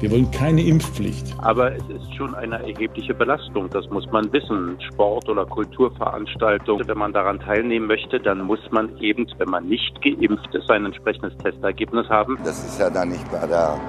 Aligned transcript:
Wir 0.00 0.12
wollen 0.12 0.30
keine 0.30 0.62
Impfpflicht. 0.62 1.34
Aber 1.38 1.74
es 1.74 1.82
ist 1.88 2.14
schon 2.14 2.32
eine 2.36 2.62
erhebliche 2.62 3.14
Belastung, 3.14 3.68
das 3.70 3.88
muss 3.90 4.06
man 4.12 4.32
wissen. 4.32 4.78
Sport- 4.92 5.28
oder 5.28 5.44
Kulturveranstaltungen, 5.44 6.86
wenn 6.86 6.98
man 6.98 7.12
daran 7.12 7.40
teilnehmen 7.40 7.88
möchte, 7.88 8.20
dann 8.20 8.42
muss 8.42 8.60
man 8.70 8.96
eben, 9.00 9.26
wenn 9.38 9.50
man 9.50 9.66
nicht 9.66 10.00
geimpft 10.00 10.54
ist, 10.54 10.70
ein 10.70 10.84
entsprechendes 10.84 11.36
Testergebnis 11.38 12.08
haben. 12.08 12.38
Das 12.44 12.64
ist 12.64 12.78
ja 12.78 12.90
dann 12.90 13.08
nicht 13.08 13.32
mehr 13.32 13.46
der 13.48 13.80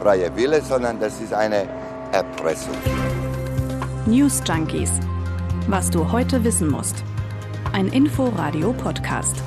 freie 0.00 0.34
Wille, 0.34 0.62
sondern 0.62 0.98
das 0.98 1.20
ist 1.20 1.34
eine 1.34 1.68
Erpressung. 2.12 2.74
News 4.06 4.42
Junkies. 4.48 4.98
Was 5.68 5.90
du 5.90 6.10
heute 6.10 6.42
wissen 6.42 6.70
musst. 6.70 7.04
Ein 7.74 7.88
Info-Radio-Podcast. 7.88 9.42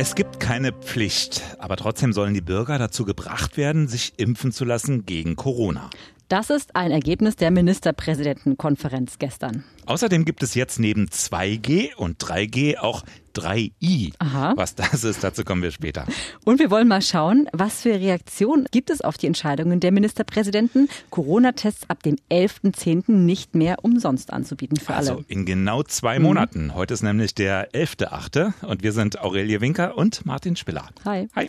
Es 0.00 0.14
gibt 0.14 0.38
keine 0.38 0.70
Pflicht, 0.70 1.42
aber 1.58 1.74
trotzdem 1.74 2.12
sollen 2.12 2.32
die 2.32 2.40
Bürger 2.40 2.78
dazu 2.78 3.04
gebracht 3.04 3.56
werden, 3.56 3.88
sich 3.88 4.12
impfen 4.16 4.52
zu 4.52 4.64
lassen 4.64 5.06
gegen 5.06 5.34
Corona. 5.34 5.90
Das 6.28 6.50
ist 6.50 6.76
ein 6.76 6.90
Ergebnis 6.90 7.36
der 7.36 7.50
Ministerpräsidentenkonferenz 7.50 9.18
gestern. 9.18 9.64
Außerdem 9.86 10.26
gibt 10.26 10.42
es 10.42 10.54
jetzt 10.54 10.78
neben 10.78 11.06
2G 11.06 11.94
und 11.94 12.22
3G 12.22 12.76
auch 12.76 13.02
3i. 13.34 14.12
Aha. 14.18 14.52
Was 14.56 14.74
das 14.74 15.04
ist, 15.04 15.24
dazu 15.24 15.42
kommen 15.42 15.62
wir 15.62 15.70
später. 15.70 16.04
Und 16.44 16.58
wir 16.58 16.70
wollen 16.70 16.86
mal 16.86 17.00
schauen, 17.00 17.48
was 17.54 17.80
für 17.80 17.94
Reaktionen 17.94 18.66
gibt 18.70 18.90
es 18.90 19.00
auf 19.00 19.16
die 19.16 19.26
Entscheidungen 19.26 19.80
der 19.80 19.90
Ministerpräsidenten, 19.90 20.90
Corona-Tests 21.08 21.88
ab 21.88 22.02
dem 22.02 22.16
11.10. 22.30 23.10
nicht 23.12 23.54
mehr 23.54 23.82
umsonst 23.82 24.30
anzubieten 24.30 24.76
für 24.76 24.94
alle. 24.94 25.10
Also 25.10 25.24
in 25.28 25.46
genau 25.46 25.82
zwei 25.82 26.18
Monaten. 26.18 26.74
Heute 26.74 26.92
ist 26.92 27.02
nämlich 27.02 27.34
der 27.34 27.70
11.8. 27.72 28.66
und 28.66 28.82
wir 28.82 28.92
sind 28.92 29.18
Aurelie 29.18 29.62
Winker 29.62 29.96
und 29.96 30.26
Martin 30.26 30.56
Spiller. 30.56 30.88
Hi. 31.06 31.28
Hi. 31.34 31.48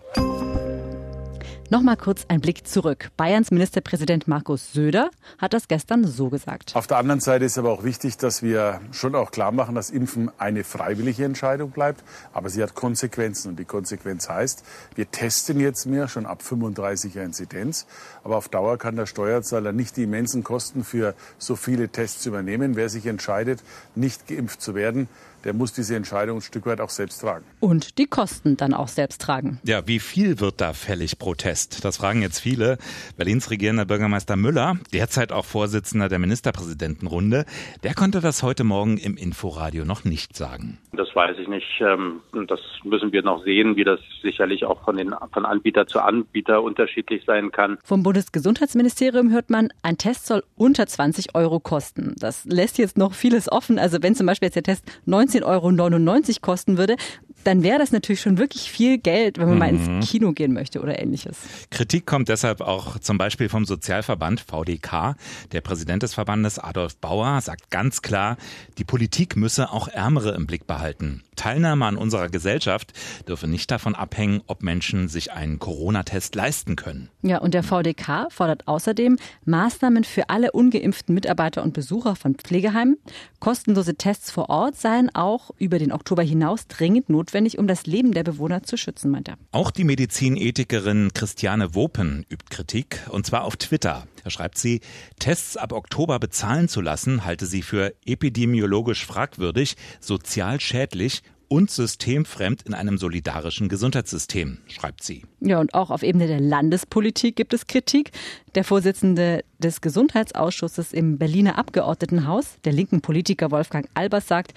Nochmal 1.72 1.98
kurz 1.98 2.26
ein 2.30 2.42
Blick 2.42 2.66
zurück. 2.66 3.12
Bayerns 3.16 3.52
Ministerpräsident 3.52 4.28
Markus 4.28 4.74
Söder 4.74 5.12
hat 5.38 5.54
das 5.54 5.68
gestern 5.68 6.04
so 6.04 6.30
gesagt. 6.30 6.76
Auf 6.76 6.88
der 6.88 6.98
anderen 6.98 7.20
Seite 7.20 7.46
ist 7.46 7.60
aber 7.60 7.70
auch 7.70 7.84
wichtig, 7.84 8.18
dass 8.18 8.42
wir 8.42 8.82
schon 8.92 9.14
auch 9.14 9.30
klar 9.30 9.52
machen, 9.52 9.76
dass 9.76 9.92
Impfen 9.92 10.32
eine 10.40 10.64
freiwillige 10.64 11.26
Entscheidung 11.26 11.70
bleibt, 11.70 12.04
aber 12.34 12.50
sie 12.50 12.64
hat 12.64 12.74
Konsequenzen. 12.74 13.50
Und 13.50 13.60
die 13.60 13.66
Konsequenz 13.66 14.28
heißt, 14.28 14.64
wir 14.96 15.12
testen 15.12 15.60
jetzt 15.60 15.86
mehr, 15.86 16.08
schon 16.08 16.26
ab 16.26 16.42
35er 16.42 17.24
Inzidenz. 17.24 17.86
Aber 18.24 18.38
auf 18.38 18.50
Dauer 18.50 18.80
kann 18.80 18.96
der 18.96 19.06
Steuerzahler 19.06 19.72
nicht 19.72 19.96
die 19.96 20.06
immensen 20.06 20.44
Kosten 20.44 20.84
für 20.84 21.14
so 21.38 21.56
viele 21.56 21.90
Tests 21.90 22.26
übernehmen. 22.26 22.78
Wer 22.78 22.90
sich 22.90 23.06
entscheidet, 23.06 23.62
nicht 23.94 24.28
geimpft 24.28 24.60
zu 24.60 24.74
werden, 24.74 25.08
der 25.44 25.54
muss 25.54 25.74
diese 25.74 25.96
Entscheidung 25.96 26.38
ein 26.38 26.42
Stück 26.42 26.66
weit 26.66 26.82
auch 26.82 26.90
selbst 26.90 27.20
tragen. 27.20 27.46
Und 27.60 27.98
die 27.98 28.06
Kosten 28.06 28.58
dann 28.58 28.74
auch 28.74 28.88
selbst 28.88 29.22
tragen. 29.22 29.60
Ja, 29.64 29.88
wie 29.88 30.00
viel 30.00 30.40
wird 30.40 30.62
da 30.62 30.74
fällig 30.74 31.20
pro 31.20 31.36
Test? 31.36 31.84
Das 31.84 31.98
fragen 31.98 32.22
jetzt 32.22 32.40
viele. 32.40 32.78
Berlins 33.18 33.50
regierender 33.50 33.86
Bürgermeister 33.86 34.36
Müller, 34.36 34.78
derzeit 34.94 35.32
auch 35.32 35.46
Vorsitzender 35.46 36.10
der 36.10 36.20
Ministerpräsidentenrunde, 36.20 37.46
der 37.84 37.94
konnte 37.94 38.22
das 38.22 38.44
heute 38.44 38.64
Morgen 38.64 38.98
im 38.98 39.18
Inforadio 39.18 39.86
noch 39.86 40.04
nicht 40.04 40.36
sagen. 40.36 40.78
Das 40.94 41.16
weiß 41.16 41.38
ich 41.40 41.48
nicht. 41.48 41.82
Ähm, 41.82 42.22
Das 42.48 42.60
müssen 42.84 43.12
wir 43.12 43.22
noch 43.24 43.44
sehen, 43.44 43.76
wie 43.76 43.84
das 43.84 44.00
sicherlich 44.22 44.66
auch 44.66 44.84
von, 44.84 44.98
den, 44.98 45.14
von 45.34 45.46
Anbieter 45.46 45.88
zu 45.88 46.00
Anbieter 46.00 46.64
unterschiedlich 46.64 47.24
sein 47.26 47.52
kann. 47.52 47.78
Vom 47.84 48.04
Bundesgesundheitsministerium 48.04 49.32
hört 49.32 49.50
man, 49.50 49.70
ein 49.84 49.98
Test 49.98 50.28
soll 50.28 50.44
unter 50.56 50.88
20 50.88 51.36
Euro 51.36 51.60
kosten. 51.60 52.16
Das 52.20 52.46
lässt 52.46 52.78
jetzt 52.78 52.98
noch 52.98 53.14
vieles 53.14 53.52
offen. 53.52 53.80
Also 53.80 54.02
wenn 54.02 54.16
zum 54.16 54.26
Beispiel 54.26 54.48
jetzt 54.48 54.56
der 54.56 54.64
Test 54.64 54.86
19,99 55.30 55.44
Euro 55.46 56.42
kosten 56.42 56.78
würde, 56.78 56.96
dann 57.44 57.64
wäre 57.64 57.80
das 57.80 57.92
natürlich 57.92 58.22
schon 58.22 58.38
wirklich 58.38 58.72
viel 58.72 58.98
Geld, 58.98 59.38
wenn 59.38 59.50
man 59.50 59.58
mal 59.58 59.70
ins 59.70 60.10
Kino 60.10 60.34
gehen 60.34 60.54
möchte 60.54 60.82
oder 60.82 61.02
ähnliches. 61.02 61.38
Kritik 61.72 62.06
kommt 62.06 62.30
deshalb 62.30 62.62
auch 62.62 63.00
zum 63.00 63.18
Beispiel 63.18 63.50
vom 63.50 63.66
Sozialverband 63.66 64.42
VDK. 64.42 65.16
Der 65.52 65.62
Präsident 65.62 66.04
des 66.04 66.14
Verbandes 66.14 66.60
Adolf 66.60 66.98
Bauer 66.98 67.42
sagt 67.42 67.72
ganz 67.72 68.02
klar, 68.02 68.38
die 68.78 68.84
Politik 68.84 69.36
müsse 69.36 69.72
auch 69.72 69.88
Ärmere 69.88 70.36
im 70.36 70.48
Blick 70.48 70.68
behalten. 70.68 71.24
Teilnahme 71.36 71.86
an 71.86 71.96
unserer 71.96 72.28
Gesellschaft 72.28 72.92
dürfe 73.28 73.48
nicht 73.48 73.72
davon 73.72 73.96
abhängen, 73.96 74.42
ob 74.48 74.62
Menschen 74.62 75.08
sich 75.08 75.32
einen 75.32 75.58
Corona-Test 75.58 76.36
leisten 76.36 76.76
können. 76.76 77.10
Ja, 77.22 77.40
und 77.40 77.54
der 77.54 77.64
VDK 77.64 78.28
fordert 78.30 78.68
außerdem 78.68 79.18
Maßnahmen 79.46 80.04
für 80.04 80.30
alle 80.30 80.52
ungeimpften 80.52 81.16
Mitarbeiter 81.16 81.64
und 81.64 81.74
Besucher 81.74 82.18
von 82.18 82.36
Pflegeheimen. 82.36 82.98
Kostenlose 83.40 83.96
Tests 83.96 84.32
vor 84.32 84.50
Ort 84.50 84.76
seien 84.76 85.14
auch 85.16 85.52
über 85.58 85.80
den 85.80 85.94
Oktober 85.94 86.24
hinaus 86.24 86.68
dringend 86.68 87.10
notwendig, 87.10 87.29
um 87.58 87.68
das 87.68 87.86
Leben 87.86 88.12
der 88.12 88.24
Bewohner 88.24 88.64
zu 88.64 88.78
schützen, 88.78 89.12
meint 89.12 89.28
er. 89.28 89.38
Auch 89.52 89.72
die 89.72 89.84
Medizinethikerin 89.84 91.12
Christiane 91.14 91.76
Wopen 91.76 92.26
übt 92.30 92.46
Kritik, 92.50 93.02
und 93.10 93.26
zwar 93.26 93.44
auf 93.44 93.58
Twitter. 93.58 94.08
Da 94.24 94.30
schreibt 94.30 94.58
sie, 94.58 94.82
Tests 95.20 95.58
ab 95.58 95.72
Oktober 95.72 96.20
bezahlen 96.20 96.68
zu 96.68 96.82
lassen, 96.82 97.26
halte 97.26 97.46
sie 97.46 97.62
für 97.62 97.94
epidemiologisch 98.06 99.06
fragwürdig, 99.06 99.76
sozial 100.00 100.60
schädlich 100.60 101.22
und 101.50 101.72
systemfremd 101.72 102.62
in 102.62 102.74
einem 102.74 102.98
solidarischen 102.98 103.68
Gesundheitssystem, 103.68 104.60
schreibt 104.68 105.04
sie. 105.04 105.24
Ja, 105.42 105.60
und 105.60 105.74
auch 105.74 105.90
auf 105.90 106.04
Ebene 106.04 106.28
der 106.28 106.40
Landespolitik 106.40 107.36
gibt 107.36 107.54
es 107.54 107.68
Kritik. 107.68 108.12
Der 108.56 108.64
Vorsitzende 108.64 109.44
des 109.58 109.82
Gesundheitsausschusses 109.82 110.94
im 110.94 111.18
Berliner 111.18 111.58
Abgeordnetenhaus, 111.58 112.58
der 112.64 112.74
linken 112.74 113.02
Politiker 113.02 113.52
Wolfgang 113.52 113.90
Albers, 113.96 114.28
sagt, 114.28 114.54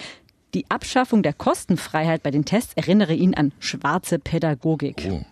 die 0.55 0.71
Abschaffung 0.71 1.23
der 1.23 1.33
Kostenfreiheit 1.33 2.23
bei 2.23 2.31
den 2.31 2.45
Tests 2.45 2.73
erinnere 2.75 3.15
ihn 3.15 3.35
an 3.35 3.53
schwarze 3.59 4.19
Pädagogik. 4.19 5.09
Oh. 5.11 5.25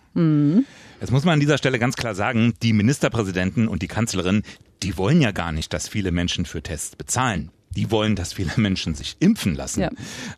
Jetzt 0.99 1.11
muss 1.11 1.23
man 1.23 1.35
an 1.35 1.39
dieser 1.39 1.57
Stelle 1.57 1.79
ganz 1.79 1.95
klar 1.95 2.15
sagen, 2.15 2.53
die 2.61 2.73
Ministerpräsidenten 2.73 3.67
und 3.67 3.81
die 3.81 3.87
Kanzlerin, 3.87 4.43
die 4.83 4.97
wollen 4.97 5.21
ja 5.21 5.31
gar 5.31 5.51
nicht, 5.51 5.71
dass 5.73 5.87
viele 5.87 6.11
Menschen 6.11 6.45
für 6.45 6.61
Tests 6.61 6.95
bezahlen. 6.95 7.51
Die 7.73 7.89
wollen, 7.89 8.17
dass 8.17 8.33
viele 8.33 8.51
Menschen 8.57 8.95
sich 8.95 9.15
impfen 9.19 9.55
lassen. 9.55 9.81
Ja. 9.81 9.89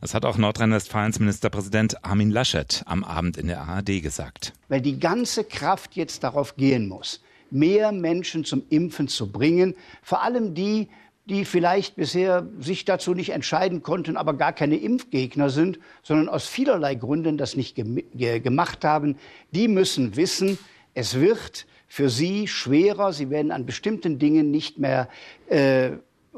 Das 0.02 0.14
hat 0.14 0.26
auch 0.26 0.38
Nordrhein-Westfalens 0.38 1.20
Ministerpräsident 1.20 2.06
Armin 2.06 2.30
Laschet 2.30 2.84
am 2.86 3.04
Abend 3.04 3.38
in 3.38 3.48
der 3.48 3.62
ARD 3.62 4.04
gesagt. 4.04 4.54
weil 4.68 4.82
die 4.82 5.00
ganze 5.00 5.44
Kraft 5.44 5.96
jetzt 5.96 6.24
darauf 6.24 6.56
gehen 6.56 6.88
muss, 6.88 7.22
mehr 7.50 7.92
Menschen 7.92 8.46
zum 8.46 8.64
Impfen 8.70 9.08
zu 9.08 9.32
bringen, 9.32 9.76
vor 10.02 10.24
allem 10.24 10.54
die, 10.54 10.90
die 11.26 11.46
vielleicht 11.46 11.96
bisher 11.96 12.48
sich 12.60 12.84
dazu 12.84 13.14
nicht 13.14 13.30
entscheiden 13.30 13.82
konnten, 13.82 14.18
aber 14.18 14.34
gar 14.34 14.52
keine 14.52 14.76
Impfgegner 14.76 15.50
sind, 15.50 15.80
sondern 16.02 16.28
aus 16.28 16.48
vielerlei 16.48 16.96
Gründen 16.96 17.38
das 17.38 17.56
nicht 17.56 17.76
gem 17.76 18.02
ge 18.14 18.40
gemacht 18.40 18.84
haben, 18.84 19.16
die 19.52 19.68
müssen 19.68 20.16
wissen, 20.16 20.58
es 20.94 21.20
wird 21.20 21.66
für 21.88 22.10
sie 22.10 22.48
schwerer, 22.48 23.14
sie 23.14 23.30
werden 23.30 23.52
an 23.52 23.66
bestimmten 23.66 24.20
Dingen 24.20 24.52
nicht 24.52 24.80
mehr 24.80 25.08
äh, 25.48 25.92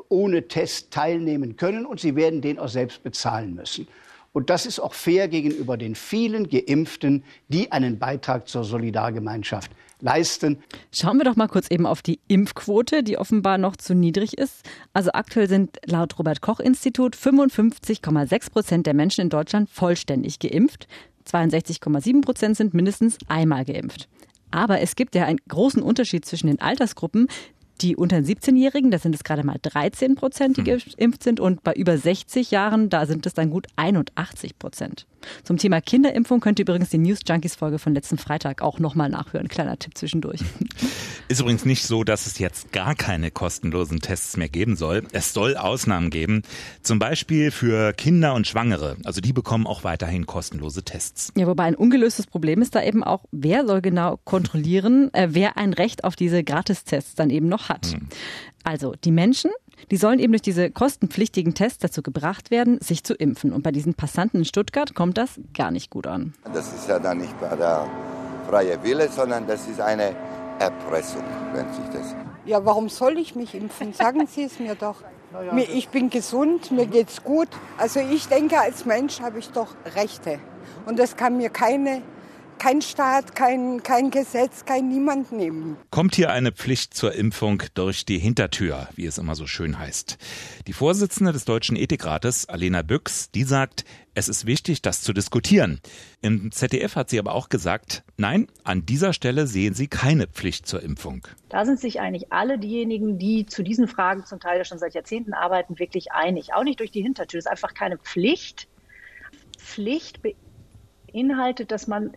ohne 0.09 0.47
Test 0.47 0.91
teilnehmen 0.91 1.55
können 1.55 1.85
und 1.85 1.99
sie 1.99 2.15
werden 2.15 2.41
den 2.41 2.59
auch 2.59 2.67
selbst 2.67 3.01
bezahlen 3.03 3.55
müssen. 3.55 3.87
Und 4.33 4.49
das 4.49 4.65
ist 4.65 4.79
auch 4.79 4.93
fair 4.93 5.29
gegenüber 5.29 5.77
den 5.77 5.95
vielen 5.95 6.49
Geimpften, 6.49 7.23
die 7.47 7.71
einen 7.71 7.97
Beitrag 7.97 8.49
zur 8.49 8.65
Solidargemeinschaft 8.65 9.71
leisten. 10.01 10.57
Schauen 10.91 11.17
wir 11.17 11.25
doch 11.25 11.35
mal 11.35 11.47
kurz 11.47 11.69
eben 11.69 11.85
auf 11.85 12.01
die 12.01 12.19
Impfquote, 12.27 13.03
die 13.03 13.17
offenbar 13.17 13.57
noch 13.57 13.75
zu 13.75 13.95
niedrig 13.95 14.37
ist. 14.37 14.63
Also 14.93 15.11
aktuell 15.13 15.47
sind 15.47 15.77
laut 15.85 16.17
Robert 16.19 16.41
Koch 16.41 16.59
Institut 16.59 17.15
55,6 17.15 18.51
Prozent 18.51 18.87
der 18.87 18.93
Menschen 18.93 19.21
in 19.21 19.29
Deutschland 19.29 19.69
vollständig 19.69 20.39
geimpft. 20.39 20.87
62,7 21.27 22.21
Prozent 22.21 22.57
sind 22.57 22.73
mindestens 22.73 23.17
einmal 23.27 23.65
geimpft. 23.65 24.07
Aber 24.51 24.79
es 24.79 24.95
gibt 24.95 25.15
ja 25.15 25.25
einen 25.25 25.39
großen 25.49 25.81
Unterschied 25.81 26.25
zwischen 26.25 26.47
den 26.47 26.61
Altersgruppen. 26.61 27.27
Die 27.81 27.95
unter 27.95 28.17
17-Jährigen, 28.17 28.91
da 28.91 28.99
sind 28.99 29.15
es 29.15 29.23
gerade 29.23 29.43
mal 29.43 29.57
13 29.61 30.15
Prozent, 30.15 30.57
die 30.57 30.63
geimpft 30.63 31.23
sind. 31.23 31.39
Und 31.39 31.63
bei 31.63 31.73
über 31.73 31.97
60 31.97 32.51
Jahren, 32.51 32.89
da 32.89 33.05
sind 33.05 33.25
es 33.25 33.33
dann 33.33 33.49
gut 33.49 33.67
81 33.75 34.57
Prozent. 34.57 35.05
Zum 35.43 35.57
Thema 35.57 35.81
Kinderimpfung 35.81 36.39
könnt 36.39 36.59
ihr 36.59 36.63
übrigens 36.63 36.89
die 36.89 36.97
News 36.97 37.19
Junkies 37.27 37.55
Folge 37.55 37.79
von 37.79 37.93
letzten 37.93 38.17
Freitag 38.17 38.61
auch 38.61 38.79
nochmal 38.79 39.09
nachhören. 39.09 39.47
Kleiner 39.47 39.77
Tipp 39.77 39.97
zwischendurch. 39.97 40.41
Ist 41.27 41.41
übrigens 41.41 41.65
nicht 41.65 41.83
so, 41.85 42.03
dass 42.03 42.27
es 42.27 42.37
jetzt 42.37 42.71
gar 42.71 42.93
keine 42.93 43.31
kostenlosen 43.31 43.99
Tests 43.99 44.37
mehr 44.37 44.49
geben 44.49 44.75
soll. 44.75 45.03
Es 45.11 45.33
soll 45.33 45.57
Ausnahmen 45.57 46.11
geben. 46.11 46.43
Zum 46.83 46.99
Beispiel 46.99 47.49
für 47.49 47.93
Kinder 47.93 48.35
und 48.35 48.45
Schwangere. 48.45 48.97
Also 49.05 49.21
die 49.21 49.33
bekommen 49.33 49.65
auch 49.65 49.83
weiterhin 49.83 50.27
kostenlose 50.27 50.83
Tests. 50.83 51.31
Ja, 51.35 51.47
wobei 51.47 51.63
ein 51.63 51.75
ungelöstes 51.75 52.27
Problem 52.27 52.61
ist 52.61 52.75
da 52.75 52.83
eben 52.83 53.03
auch, 53.03 53.25
wer 53.31 53.65
soll 53.65 53.81
genau 53.81 54.19
kontrollieren, 54.23 55.11
äh, 55.13 55.29
wer 55.31 55.57
ein 55.57 55.73
Recht 55.73 56.03
auf 56.03 56.15
diese 56.15 56.43
Gratistests 56.43 57.15
dann 57.15 57.31
eben 57.31 57.47
noch 57.47 57.64
hat. 57.69 57.95
Also 58.63 58.93
die 59.03 59.11
Menschen, 59.11 59.51
die 59.91 59.97
sollen 59.97 60.19
eben 60.19 60.33
durch 60.33 60.41
diese 60.41 60.71
kostenpflichtigen 60.71 61.53
Tests 61.53 61.79
dazu 61.79 62.01
gebracht 62.01 62.49
werden, 62.49 62.79
sich 62.81 63.03
zu 63.03 63.13
impfen. 63.13 63.53
Und 63.53 63.61
bei 63.61 63.71
diesen 63.71 63.93
Passanten 63.93 64.39
in 64.39 64.45
Stuttgart 64.45 64.95
kommt 64.95 65.17
das 65.17 65.39
gar 65.53 65.71
nicht 65.71 65.89
gut 65.89 66.07
an. 66.07 66.33
Das 66.53 66.73
ist 66.73 66.87
ja 66.87 66.97
dann 66.99 67.19
nicht 67.19 67.39
mehr 67.39 67.55
der 67.55 67.87
freie 68.47 68.81
Wille, 68.83 69.09
sondern 69.09 69.45
das 69.47 69.67
ist 69.67 69.81
eine 69.81 70.15
Erpressung, 70.59 71.23
nennt 71.53 71.73
sich 71.75 71.85
das. 71.93 72.15
Ja, 72.45 72.63
warum 72.63 72.89
soll 72.89 73.17
ich 73.17 73.35
mich 73.35 73.53
impfen? 73.53 73.93
Sagen 73.93 74.25
Sie 74.27 74.43
es 74.43 74.59
mir 74.59 74.75
doch. 74.75 75.03
Ich 75.57 75.89
bin 75.89 76.09
gesund, 76.09 76.71
mir 76.71 76.85
geht's 76.85 77.23
gut. 77.23 77.49
Also 77.77 77.99
ich 77.99 78.27
denke, 78.27 78.59
als 78.59 78.85
Mensch 78.85 79.19
habe 79.19 79.39
ich 79.39 79.49
doch 79.49 79.75
Rechte. 79.95 80.39
Und 80.85 80.97
das 80.97 81.17
kann 81.17 81.37
mir 81.37 81.49
keine 81.49 82.01
kein 82.57 82.81
Staat, 82.81 83.35
kein, 83.35 83.83
kein 83.83 84.11
Gesetz, 84.11 84.65
kein 84.65 84.89
niemand 84.89 85.31
nehmen. 85.31 85.77
Kommt 85.89 86.15
hier 86.15 86.31
eine 86.31 86.51
Pflicht 86.51 86.93
zur 86.93 87.13
Impfung 87.13 87.63
durch 87.73 88.05
die 88.05 88.19
Hintertür, 88.19 88.87
wie 88.95 89.05
es 89.05 89.17
immer 89.17 89.35
so 89.35 89.47
schön 89.47 89.77
heißt. 89.77 90.17
Die 90.67 90.73
Vorsitzende 90.73 91.31
des 91.31 91.45
Deutschen 91.45 91.75
Ethikrates, 91.75 92.47
Alena 92.47 92.81
Büchs, 92.81 93.31
die 93.31 93.43
sagt, 93.43 93.85
es 94.13 94.29
ist 94.29 94.45
wichtig, 94.45 94.81
das 94.81 95.01
zu 95.01 95.11
diskutieren. 95.11 95.81
Im 96.21 96.51
ZDF 96.51 96.95
hat 96.95 97.09
sie 97.09 97.19
aber 97.19 97.33
auch 97.33 97.49
gesagt, 97.49 98.03
nein, 98.17 98.47
an 98.63 98.85
dieser 98.85 99.11
Stelle 99.11 99.45
sehen 99.45 99.73
sie 99.73 99.87
keine 99.87 100.27
Pflicht 100.27 100.67
zur 100.67 100.81
Impfung. 100.81 101.27
Da 101.49 101.65
sind 101.65 101.79
sich 101.79 101.99
eigentlich 101.99 102.31
alle 102.31 102.57
diejenigen, 102.57 103.19
die 103.19 103.45
zu 103.45 103.61
diesen 103.61 103.87
Fragen 103.87 104.25
zum 104.25 104.39
Teil 104.39 104.63
schon 104.63 104.79
seit 104.79 104.93
Jahrzehnten 104.93 105.33
arbeiten, 105.33 105.79
wirklich 105.79 106.13
einig. 106.13 106.53
Auch 106.53 106.63
nicht 106.63 106.79
durch 106.79 106.91
die 106.91 107.01
Hintertür. 107.01 107.39
Das 107.39 107.45
ist 107.45 107.51
einfach 107.51 107.73
keine 107.73 107.97
Pflicht. 107.97 108.69
Pflicht 109.57 110.21
beinhaltet, 111.11 111.71
dass 111.71 111.87
man 111.87 112.15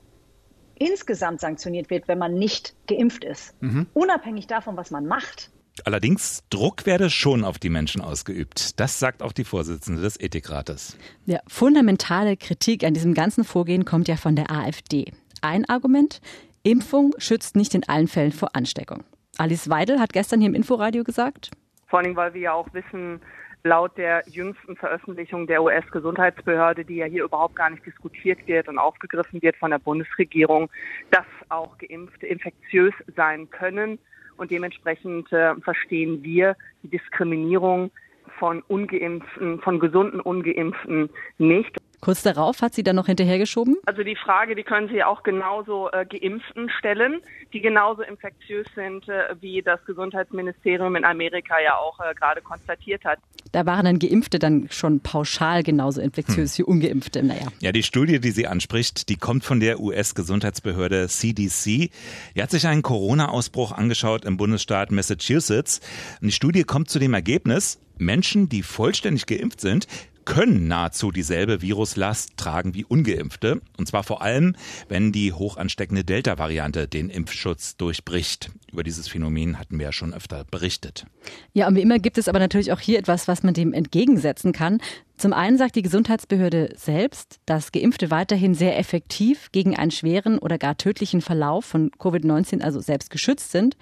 insgesamt 0.79 1.41
sanktioniert 1.41 1.91
wird, 1.91 2.09
wenn 2.09 2.19
man 2.19 2.35
nicht 2.35 2.75
geimpft 2.87 3.25
ist. 3.25 3.55
Mhm. 3.61 3.87
Unabhängig 3.95 4.47
davon, 4.47 4.77
was 4.77 4.91
man 4.91 5.07
macht. 5.07 5.51
Allerdings, 5.85 6.43
Druck 6.51 6.87
werde 6.87 7.09
schon 7.09 7.45
auf 7.45 7.59
die 7.59 7.69
Menschen 7.69 8.01
ausgeübt. 8.01 8.81
Das 8.81 8.99
sagt 8.99 9.23
auch 9.23 9.33
die 9.33 9.45
Vorsitzende 9.45 10.03
des 10.03 10.19
Ethikrates. 10.19 10.97
Ja, 11.25 11.39
fundamentale 11.47 12.37
Kritik 12.37 12.85
an 12.85 12.95
diesem 12.95 13.15
ganzen 13.15 13.45
Vorgehen 13.45 13.85
kommt 13.85 14.09
ja 14.09 14.17
von 14.17 14.35
der 14.35 14.51
AfD. 14.51 15.13
Ein 15.41 15.65
Argument, 15.67 16.21
Impfung 16.65 17.15
schützt 17.19 17.55
nicht 17.55 17.75
in 17.75 17.89
allen 17.89 18.09
Fällen 18.09 18.33
vor 18.33 18.57
Ansteckung. 18.57 19.05
Alice 19.37 19.71
Weidel 19.71 20.01
hat 20.01 20.13
gestern 20.13 20.41
hier 20.41 20.49
im 20.49 20.55
Inforadio 20.55 21.05
gesagt. 21.05 21.51
Vor 21.87 22.01
allem, 22.01 22.17
weil 22.17 22.35
wir 22.35 22.41
ja 22.41 22.53
auch 22.53 22.73
wissen, 22.75 23.21
laut 23.65 23.97
der 23.97 24.23
jüngsten 24.27 24.77
Veröffentlichung 24.77 25.47
der 25.47 25.63
US-Gesundheitsbehörde, 25.63 26.85
die 26.85 26.97
ja 26.97 27.07
hier 27.07 27.25
überhaupt 27.25 27.57
gar 27.57 27.71
nicht 27.71 27.85
diskutiert 27.85 28.39
wird 28.47 28.69
und 28.69 28.79
aufgegriffen 28.79 29.43
wird 29.43 29.57
von 29.57 29.71
der 29.71 29.79
Bundesregierung, 29.79 30.71
dass 31.11 31.27
auch 31.49 31.77
Geimpfte 31.79 32.27
infektiös 32.27 32.95
sein 33.17 33.51
können. 33.51 33.99
Und 34.37 34.51
dementsprechend 34.51 35.33
äh, 35.33 35.55
verstehen 35.57 36.23
wir 36.23 36.57
die 36.83 36.89
Diskriminierung 36.89 37.91
von 38.39 38.63
ungeimpften, 38.69 39.61
von 39.61 39.81
gesunden 39.81 40.21
Ungeimpften 40.21 41.11
nicht. 41.39 41.78
Kurz 42.01 42.23
darauf 42.23 42.63
hat 42.63 42.75
sie 42.75 42.85
dann 42.85 42.97
noch 42.97 43.07
hinterhergeschoben? 43.07 43.77
Also 43.87 44.05
die 44.05 44.15
Frage, 44.15 44.55
die 44.55 44.63
können 44.63 44.89
Sie 44.89 45.03
auch 45.03 45.25
genauso 45.25 45.91
äh, 45.91 46.07
Geimpften 46.07 46.71
stellen, 46.79 47.21
die 47.53 47.61
genauso 47.61 48.03
infektiös 48.03 48.67
sind, 48.75 49.09
äh, 49.09 49.35
wie 49.41 49.63
das 49.63 49.85
Gesundheitsministerium 49.85 50.95
in 50.95 51.05
Amerika 51.05 51.57
ja 51.61 51.77
auch 51.77 51.99
äh, 51.99 52.15
gerade 52.15 52.41
konstatiert 52.41 53.05
hat. 53.05 53.19
Da 53.51 53.67
waren 53.67 53.85
dann 53.85 53.99
Geimpfte 53.99 54.39
dann 54.39 54.69
schon 54.71 55.01
pauschal 55.01 55.63
genauso 55.65 56.01
infektiös 56.01 56.57
hm. 56.57 56.59
wie 56.59 56.71
Ungeimpfte. 56.71 57.23
Naja. 57.23 57.49
Ja, 57.61 57.73
die 57.73 57.83
Studie, 57.83 58.21
die 58.21 58.31
sie 58.31 58.47
anspricht, 58.47 59.09
die 59.09 59.17
kommt 59.17 59.45
von 59.45 59.59
der 59.59 59.81
US-Gesundheitsbehörde 59.81 61.09
CDC. 61.09 61.91
Die 62.37 62.43
hat 62.43 62.51
sich 62.51 62.67
einen 62.67 62.83
Corona-Ausbruch 62.83 63.73
angeschaut 63.73 64.25
im 64.25 64.37
Bundesstaat 64.37 64.93
Massachusetts. 64.93 65.81
Und 66.21 66.29
die 66.29 66.33
Studie 66.33 66.63
kommt 66.63 66.91
zu 66.91 66.99
dem 66.99 67.15
Ergebnis, 67.15 67.81
Menschen, 67.97 68.49
die 68.49 68.63
vollständig 68.63 69.27
geimpft 69.27 69.61
sind, 69.61 69.89
können 70.29 70.69
nahezu 70.69 71.11
dieselbe 71.11 71.63
Viruslast 71.63 72.37
tragen 72.37 72.75
wie 72.75 72.85
ungeimpfte. 72.85 73.63
Und 73.79 73.89
zwar 73.89 74.05
vor 74.05 74.21
allem, 74.21 74.57
wenn 74.87 75.11
die 75.11 75.33
hochansteckende 75.33 76.05
Delta-Variante 76.05 76.87
den 76.87 77.09
Impfschutz 77.09 77.79
durchbricht. 77.79 78.51
Über 78.71 78.83
dieses 78.83 79.09
Phänomen 79.09 79.59
hatten 79.59 79.79
wir 79.79 79.87
ja 79.87 79.93
schon 79.93 80.13
öfter 80.13 80.45
berichtet. 80.45 81.07
Ja, 81.55 81.67
und 81.67 81.77
wie 81.77 81.81
immer 81.81 81.99
gibt 81.99 82.19
es 82.19 82.29
aber 82.29 82.41
natürlich 82.41 82.73
auch 82.73 82.81
hier 82.81 82.99
etwas, 82.99 83.27
was 83.27 83.43
man 83.43 83.55
dem 83.55 83.73
entgegensetzen 83.73 84.53
kann. 84.53 84.83
Zum 85.17 85.33
einen 85.33 85.57
sagt 85.57 85.77
die 85.77 85.83
Gesundheitsbehörde 85.83 86.75
selbst, 86.77 87.41
dass 87.47 87.73
Geimpfte 87.73 88.11
weiterhin 88.11 88.55
sehr 88.55 88.79
effektiv 88.79 89.51
gegen 89.51 89.79
einen 89.79 89.91
schweren 89.91 90.39
oder 90.39 90.59
gar 90.59 90.77
tödlichen 90.77 91.23
Verlauf 91.23 91.65
von 91.65 91.91
Covid-19 91.93 92.61
also 92.61 92.81
selbst 92.81 93.09
geschützt 93.09 93.51
sind. 93.51 93.79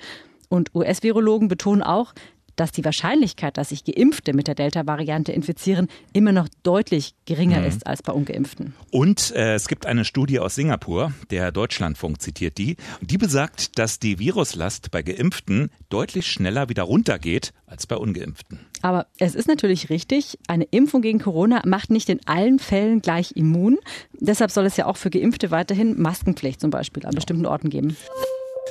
Und 0.48 0.72
US-Virologen 0.76 1.48
betonen 1.48 1.82
auch, 1.82 2.14
dass 2.56 2.72
die 2.72 2.84
Wahrscheinlichkeit, 2.84 3.56
dass 3.56 3.68
sich 3.68 3.84
Geimpfte 3.84 4.32
mit 4.32 4.48
der 4.48 4.54
Delta-Variante 4.54 5.32
infizieren, 5.32 5.88
immer 6.12 6.32
noch 6.32 6.48
deutlich 6.62 7.14
geringer 7.26 7.60
mhm. 7.60 7.66
ist 7.66 7.86
als 7.86 8.02
bei 8.02 8.12
Ungeimpften. 8.12 8.74
Und 8.90 9.32
äh, 9.34 9.54
es 9.54 9.68
gibt 9.68 9.86
eine 9.86 10.04
Studie 10.04 10.40
aus 10.40 10.54
Singapur, 10.54 11.12
der 11.30 11.52
Deutschlandfunk 11.52 12.20
zitiert 12.20 12.58
die, 12.58 12.76
die 13.00 13.18
besagt, 13.18 13.78
dass 13.78 13.98
die 13.98 14.18
Viruslast 14.18 14.90
bei 14.90 15.02
Geimpften 15.02 15.70
deutlich 15.88 16.26
schneller 16.26 16.68
wieder 16.68 16.82
runtergeht 16.82 17.52
als 17.66 17.86
bei 17.86 17.96
Ungeimpften. 17.96 18.60
Aber 18.82 19.06
es 19.18 19.34
ist 19.34 19.48
natürlich 19.48 19.90
richtig, 19.90 20.38
eine 20.48 20.64
Impfung 20.64 21.02
gegen 21.02 21.18
Corona 21.18 21.62
macht 21.64 21.90
nicht 21.90 22.08
in 22.08 22.20
allen 22.26 22.58
Fällen 22.58 23.02
gleich 23.02 23.32
immun. 23.34 23.78
Deshalb 24.12 24.50
soll 24.50 24.66
es 24.66 24.76
ja 24.76 24.86
auch 24.86 24.96
für 24.96 25.10
Geimpfte 25.10 25.50
weiterhin 25.50 26.00
Maskenpflicht 26.00 26.60
zum 26.60 26.70
Beispiel 26.70 27.04
an 27.06 27.14
bestimmten 27.14 27.46
Orten 27.46 27.70
geben. 27.70 27.96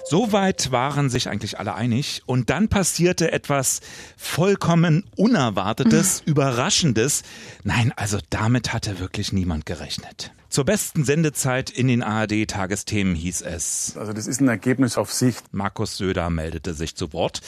Soweit 0.04 0.72
waren 0.72 1.10
sich 1.10 1.30
eigentlich 1.30 1.58
alle 1.60 1.74
einig. 1.74 2.22
Und 2.26 2.50
dann 2.50 2.68
passierte 2.68 3.32
etwas 3.32 3.82
vollkommen 4.18 5.06
Unerwartetes, 5.16 6.22
mhm. 6.22 6.32
Überraschendes. 6.32 7.24
Nein, 7.64 7.94
also 7.96 8.20
damit 8.30 8.74
hatte 8.74 9.00
wirklich 9.00 9.32
niemand 9.34 9.66
gerechnet. 9.66 10.32
Zur 10.50 10.66
besten 10.66 11.04
Sendezeit 11.04 11.70
in 11.70 11.88
den 11.88 12.04
ARD-Tagesthemen 12.04 13.16
hieß 13.16 13.42
es. 13.42 13.98
Also 13.98 14.14
das 14.14 14.28
ist 14.28 14.42
ein 14.42 14.48
Ergebnis 14.48 14.98
auf 14.98 15.12
Sicht. 15.12 15.54
Markus 15.54 15.98
Söder 15.98 16.30
meldete 16.30 16.74
sich 16.74 16.96
zu 16.96 17.14
Wort. 17.14 17.42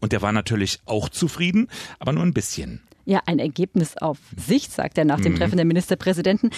Und 0.00 0.12
er 0.12 0.22
war 0.22 0.32
natürlich 0.32 0.80
auch 0.86 1.08
zufrieden, 1.08 1.68
aber 1.98 2.12
nur 2.12 2.22
ein 2.22 2.32
bisschen. 2.34 2.82
Ja, 3.04 3.22
ein 3.26 3.38
Ergebnis 3.38 3.96
auf 3.96 4.18
Sicht, 4.36 4.72
sagt 4.72 4.98
er 4.98 5.04
nach 5.04 5.20
dem 5.20 5.32
mhm. 5.32 5.36
Treffen 5.36 5.56
der 5.56 5.64
Ministerpräsidenten. 5.64 6.50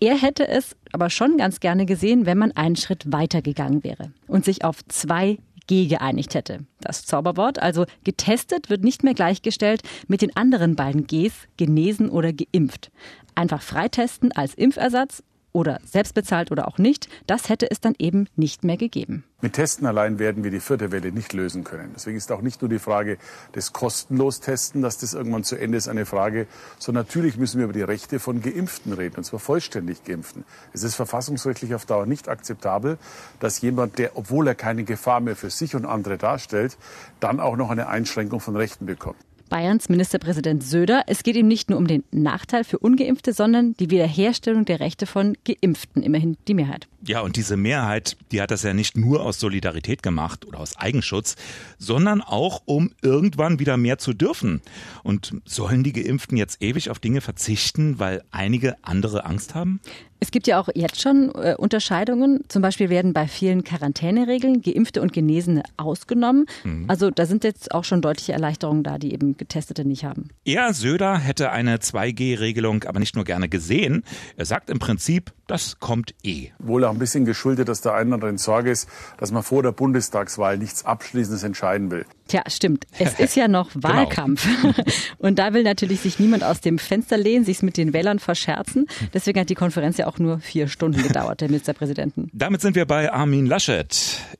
Er 0.00 0.16
hätte 0.16 0.46
es 0.46 0.76
aber 0.92 1.10
schon 1.10 1.38
ganz 1.38 1.60
gerne 1.60 1.84
gesehen, 1.84 2.24
wenn 2.24 2.38
man 2.38 2.52
einen 2.52 2.76
Schritt 2.76 3.10
weiter 3.12 3.42
gegangen 3.42 3.82
wäre 3.82 4.12
und 4.28 4.44
sich 4.44 4.64
auf 4.64 4.84
zwei 4.86 5.38
G 5.66 5.86
geeinigt 5.86 6.34
hätte. 6.34 6.60
Das 6.80 7.04
Zauberwort, 7.04 7.60
also 7.60 7.84
getestet, 8.04 8.70
wird 8.70 8.84
nicht 8.84 9.04
mehr 9.04 9.14
gleichgestellt 9.14 9.82
mit 10.06 10.22
den 10.22 10.34
anderen 10.36 10.76
beiden 10.76 11.06
Gs, 11.06 11.46
genesen 11.56 12.08
oder 12.08 12.32
geimpft. 12.32 12.90
Einfach 13.34 13.60
freitesten 13.60 14.32
als 14.32 14.54
Impfersatz 14.54 15.22
oder 15.52 15.80
selbstbezahlt 15.84 16.50
oder 16.50 16.68
auch 16.68 16.78
nicht, 16.78 17.08
das 17.26 17.48
hätte 17.48 17.70
es 17.70 17.80
dann 17.80 17.94
eben 17.98 18.28
nicht 18.36 18.64
mehr 18.64 18.76
gegeben. 18.76 19.24
Mit 19.40 19.52
Testen 19.52 19.86
allein 19.86 20.18
werden 20.18 20.42
wir 20.42 20.50
die 20.50 20.58
vierte 20.58 20.90
Welle 20.90 21.12
nicht 21.12 21.32
lösen 21.32 21.62
können. 21.62 21.92
Deswegen 21.94 22.16
ist 22.16 22.32
auch 22.32 22.42
nicht 22.42 22.60
nur 22.60 22.68
die 22.68 22.80
Frage 22.80 23.18
des 23.54 23.72
kostenlos 23.72 24.40
Testen, 24.40 24.82
dass 24.82 24.98
das 24.98 25.14
irgendwann 25.14 25.44
zu 25.44 25.54
Ende 25.54 25.78
ist, 25.78 25.86
eine 25.86 26.06
Frage, 26.06 26.48
sondern 26.78 27.04
natürlich 27.04 27.36
müssen 27.36 27.58
wir 27.58 27.64
über 27.64 27.72
die 27.72 27.82
Rechte 27.82 28.18
von 28.18 28.42
Geimpften 28.42 28.92
reden, 28.92 29.16
und 29.16 29.24
zwar 29.24 29.38
vollständig 29.38 30.02
Geimpften. 30.04 30.44
Es 30.72 30.82
ist 30.82 30.96
verfassungsrechtlich 30.96 31.74
auf 31.74 31.86
Dauer 31.86 32.06
nicht 32.06 32.28
akzeptabel, 32.28 32.98
dass 33.38 33.60
jemand, 33.60 33.98
der, 33.98 34.16
obwohl 34.16 34.48
er 34.48 34.56
keine 34.56 34.82
Gefahr 34.82 35.20
mehr 35.20 35.36
für 35.36 35.50
sich 35.50 35.76
und 35.76 35.86
andere 35.86 36.18
darstellt, 36.18 36.76
dann 37.20 37.38
auch 37.38 37.56
noch 37.56 37.70
eine 37.70 37.86
Einschränkung 37.86 38.40
von 38.40 38.56
Rechten 38.56 38.86
bekommt. 38.86 39.18
Bayerns 39.48 39.88
Ministerpräsident 39.88 40.62
Söder. 40.62 41.04
Es 41.06 41.22
geht 41.22 41.36
ihm 41.36 41.48
nicht 41.48 41.70
nur 41.70 41.78
um 41.78 41.86
den 41.86 42.04
Nachteil 42.10 42.64
für 42.64 42.78
Ungeimpfte, 42.78 43.32
sondern 43.32 43.74
die 43.74 43.90
Wiederherstellung 43.90 44.64
der 44.64 44.80
Rechte 44.80 45.06
von 45.06 45.36
Geimpften, 45.44 46.02
immerhin 46.02 46.36
die 46.46 46.54
Mehrheit. 46.54 46.88
Ja, 47.06 47.20
und 47.20 47.36
diese 47.36 47.56
Mehrheit, 47.56 48.16
die 48.32 48.42
hat 48.42 48.50
das 48.50 48.62
ja 48.62 48.74
nicht 48.74 48.96
nur 48.96 49.22
aus 49.22 49.38
Solidarität 49.38 50.02
gemacht 50.02 50.46
oder 50.46 50.58
aus 50.58 50.76
Eigenschutz, 50.76 51.36
sondern 51.78 52.20
auch, 52.20 52.62
um 52.64 52.90
irgendwann 53.02 53.58
wieder 53.60 53.76
mehr 53.76 53.98
zu 53.98 54.12
dürfen. 54.12 54.62
Und 55.04 55.36
sollen 55.44 55.84
die 55.84 55.92
Geimpften 55.92 56.36
jetzt 56.36 56.60
ewig 56.60 56.90
auf 56.90 56.98
Dinge 56.98 57.20
verzichten, 57.20 57.98
weil 57.98 58.24
einige 58.32 58.76
andere 58.82 59.26
Angst 59.26 59.54
haben? 59.54 59.80
Es 60.20 60.30
gibt 60.30 60.46
ja 60.48 60.60
auch 60.60 60.68
jetzt 60.74 61.00
schon 61.00 61.30
äh, 61.34 61.54
Unterscheidungen. 61.56 62.40
Zum 62.48 62.62
Beispiel 62.62 62.90
werden 62.90 63.12
bei 63.12 63.28
vielen 63.28 63.62
Quarantäneregeln 63.62 64.62
Geimpfte 64.62 65.00
und 65.00 65.12
Genesene 65.12 65.62
ausgenommen. 65.76 66.46
Mhm. 66.64 66.86
Also 66.88 67.10
da 67.10 67.26
sind 67.26 67.44
jetzt 67.44 67.72
auch 67.72 67.84
schon 67.84 68.02
deutliche 68.02 68.32
Erleichterungen 68.32 68.82
da, 68.82 68.98
die 68.98 69.12
eben 69.12 69.36
Getestete 69.36 69.84
nicht 69.84 70.04
haben. 70.04 70.30
Er, 70.44 70.74
Söder, 70.74 71.18
hätte 71.18 71.52
eine 71.52 71.76
2G-Regelung 71.76 72.84
aber 72.84 72.98
nicht 72.98 73.14
nur 73.14 73.24
gerne 73.24 73.48
gesehen. 73.48 74.02
Er 74.36 74.44
sagt 74.44 74.70
im 74.70 74.80
Prinzip, 74.80 75.32
das 75.46 75.78
kommt 75.78 76.14
eh. 76.24 76.50
Wohl 76.58 76.84
auch 76.88 76.92
ein 76.92 76.98
bisschen 76.98 77.24
geschuldet, 77.24 77.68
dass 77.68 77.80
der 77.80 77.94
einen 77.94 78.08
oder 78.08 78.14
anderen 78.14 78.38
Sorge 78.38 78.70
ist, 78.70 78.88
dass 79.18 79.30
man 79.32 79.42
vor 79.42 79.62
der 79.62 79.72
Bundestagswahl 79.72 80.58
nichts 80.58 80.84
Abschließendes 80.84 81.42
entscheiden 81.42 81.90
will. 81.90 82.04
Tja, 82.28 82.42
stimmt. 82.46 82.86
Es 82.98 83.18
ist 83.18 83.36
ja 83.36 83.48
noch 83.48 83.72
genau. 83.72 83.88
Wahlkampf. 83.88 84.46
Genau. 84.62 84.74
Und 85.18 85.38
da 85.38 85.54
will 85.54 85.62
natürlich 85.62 86.00
sich 86.00 86.18
niemand 86.18 86.44
aus 86.44 86.60
dem 86.60 86.78
Fenster 86.78 87.16
lehnen, 87.16 87.44
sich 87.44 87.62
mit 87.62 87.76
den 87.76 87.92
Wählern 87.92 88.18
verscherzen. 88.18 88.86
Deswegen 89.14 89.40
hat 89.40 89.48
die 89.48 89.54
Konferenz 89.54 89.96
ja 89.96 90.06
auch 90.06 90.18
nur 90.18 90.38
vier 90.40 90.68
Stunden 90.68 91.02
gedauert, 91.02 91.40
der 91.40 91.48
Ministerpräsidenten. 91.48 92.30
Damit 92.34 92.60
sind 92.60 92.76
wir 92.76 92.84
bei 92.84 93.10
Armin 93.10 93.46
Laschet. 93.46 93.88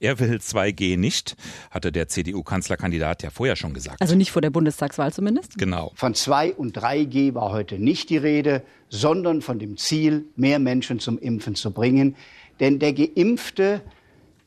Er 0.00 0.18
will 0.18 0.36
2G 0.36 0.98
nicht, 0.98 1.36
hatte 1.70 1.90
der 1.90 2.08
CDU-Kanzlerkandidat 2.08 3.22
ja 3.22 3.30
vorher 3.30 3.56
schon 3.56 3.72
gesagt. 3.72 4.00
Also 4.00 4.14
nicht 4.14 4.30
vor 4.30 4.42
der 4.42 4.50
Bundestagswahl 4.50 5.12
zumindest? 5.12 5.56
Genau. 5.56 5.92
Von 5.94 6.14
2 6.14 6.54
und 6.54 6.78
3G 6.78 7.34
war 7.34 7.50
heute 7.50 7.78
nicht 7.78 8.10
die 8.10 8.18
Rede, 8.18 8.62
sondern 8.90 9.42
von 9.42 9.58
dem 9.58 9.76
Ziel, 9.76 10.26
mehr 10.36 10.58
Menschen 10.58 11.00
zum 11.00 11.18
Impfen 11.18 11.54
zu 11.54 11.70
bringen. 11.72 12.16
Denn 12.60 12.78
der 12.78 12.92
Geimpfte 12.92 13.82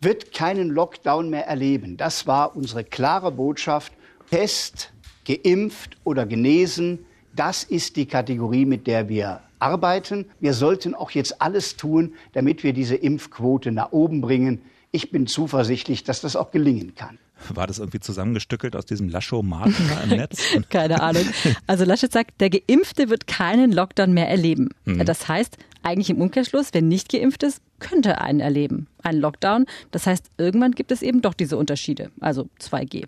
wird 0.02 0.34
keinen 0.34 0.70
Lockdown 0.70 1.30
mehr 1.30 1.48
erleben. 1.48 1.98
Das 1.98 2.28
war 2.28 2.56
unsere 2.56 2.84
klare 2.84 3.32
Botschaft. 3.32 3.94
Test, 4.30 4.94
geimpft 5.26 5.98
oder 6.04 6.26
genesen, 6.26 7.06
das 7.36 7.64
ist 7.64 7.96
die 7.96 8.06
Kategorie, 8.06 8.66
mit 8.66 8.88
der 8.88 9.08
wir 9.08 9.42
arbeiten. 9.60 10.26
Wir 10.40 10.54
sollten 10.54 10.96
auch 10.96 11.12
jetzt 11.12 11.42
alles 11.42 11.78
tun, 11.78 12.14
damit 12.34 12.64
wir 12.64 12.74
diese 12.74 12.96
Impfquote 12.96 13.72
nach 13.72 13.92
oben 13.92 14.22
bringen. 14.22 14.62
Ich 14.92 15.12
bin 15.12 15.26
zuversichtlich, 15.28 16.04
dass 16.04 16.22
das 16.22 16.36
auch 16.36 16.52
gelingen 16.52 16.96
kann. 16.96 17.18
War 17.50 17.66
das 17.66 17.80
irgendwie 17.80 18.00
zusammengestückelt 18.00 18.76
aus 18.76 18.86
diesem 18.86 19.10
Laschow-Marken 19.10 19.90
im 20.04 20.10
Netz? 20.10 20.44
Keine 20.70 21.02
Ahnung. 21.02 21.26
Also 21.66 21.86
Laschet 21.86 22.12
sagt, 22.12 22.40
der 22.42 22.50
Geimpfte 22.50 23.10
wird 23.10 23.26
keinen 23.26 23.72
Lockdown 23.72 24.14
mehr 24.14 24.30
erleben. 24.30 24.70
Mhm. 24.86 25.06
Das 25.06 25.28
heißt, 25.28 25.58
eigentlich 25.82 26.10
im 26.10 26.22
Umkehrschluss, 26.22 26.70
wer 26.74 26.82
nicht 26.82 27.10
geimpft 27.10 27.44
ist, 27.44 27.62
könnte 27.80 28.22
einen 28.22 28.42
erleben. 28.42 28.88
Einen 29.02 29.20
Lockdown. 29.20 29.66
Das 29.92 30.06
heißt, 30.06 30.30
irgendwann 30.38 30.74
gibt 30.74 30.92
es 30.92 31.02
eben 31.02 31.22
doch 31.22 31.34
diese 31.34 31.58
Unterschiede. 31.58 32.12
Also 32.20 32.50
2G. 32.60 33.08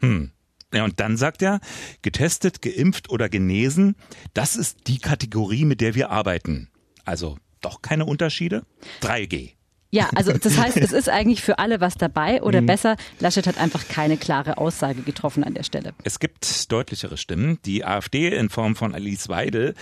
Hm. 0.00 0.32
Ja, 0.72 0.84
und 0.84 1.00
dann 1.00 1.16
sagt 1.16 1.40
er, 1.40 1.60
getestet, 2.02 2.60
geimpft 2.60 3.10
oder 3.10 3.28
genesen, 3.28 3.96
das 4.34 4.56
ist 4.56 4.86
die 4.86 4.98
Kategorie, 4.98 5.64
mit 5.64 5.80
der 5.80 5.94
wir 5.94 6.10
arbeiten. 6.10 6.68
Also 7.04 7.38
doch 7.60 7.80
keine 7.80 8.04
Unterschiede? 8.04 8.64
3G. 9.02 9.57
Ja, 9.90 10.10
also 10.14 10.32
das 10.32 10.58
heißt, 10.58 10.76
es 10.78 10.92
ist 10.92 11.08
eigentlich 11.08 11.42
für 11.42 11.58
alle 11.58 11.80
was 11.80 11.94
dabei 11.94 12.42
oder 12.42 12.60
mhm. 12.60 12.66
besser, 12.66 12.96
Laschet 13.20 13.46
hat 13.46 13.58
einfach 13.58 13.88
keine 13.88 14.16
klare 14.16 14.58
Aussage 14.58 15.02
getroffen 15.02 15.44
an 15.44 15.54
der 15.54 15.62
Stelle. 15.62 15.92
Es 16.04 16.18
gibt 16.18 16.70
deutlichere 16.70 17.16
Stimmen. 17.16 17.58
Die 17.64 17.84
AfD 17.84 18.28
in 18.28 18.50
Form 18.50 18.76
von 18.76 18.94
Alice 18.94 19.28
Weidel, 19.28 19.74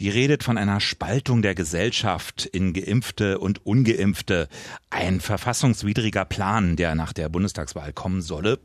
die 0.00 0.08
redet 0.08 0.42
von 0.42 0.58
einer 0.58 0.80
Spaltung 0.80 1.42
der 1.42 1.54
Gesellschaft 1.54 2.46
in 2.46 2.72
Geimpfte 2.72 3.38
und 3.38 3.64
Ungeimpfte. 3.66 4.48
Ein 4.90 5.20
verfassungswidriger 5.20 6.24
Plan, 6.24 6.76
der 6.76 6.94
nach 6.94 7.12
der 7.12 7.28
Bundestagswahl 7.28 7.92
kommen 7.92 8.22
solle. 8.22 8.58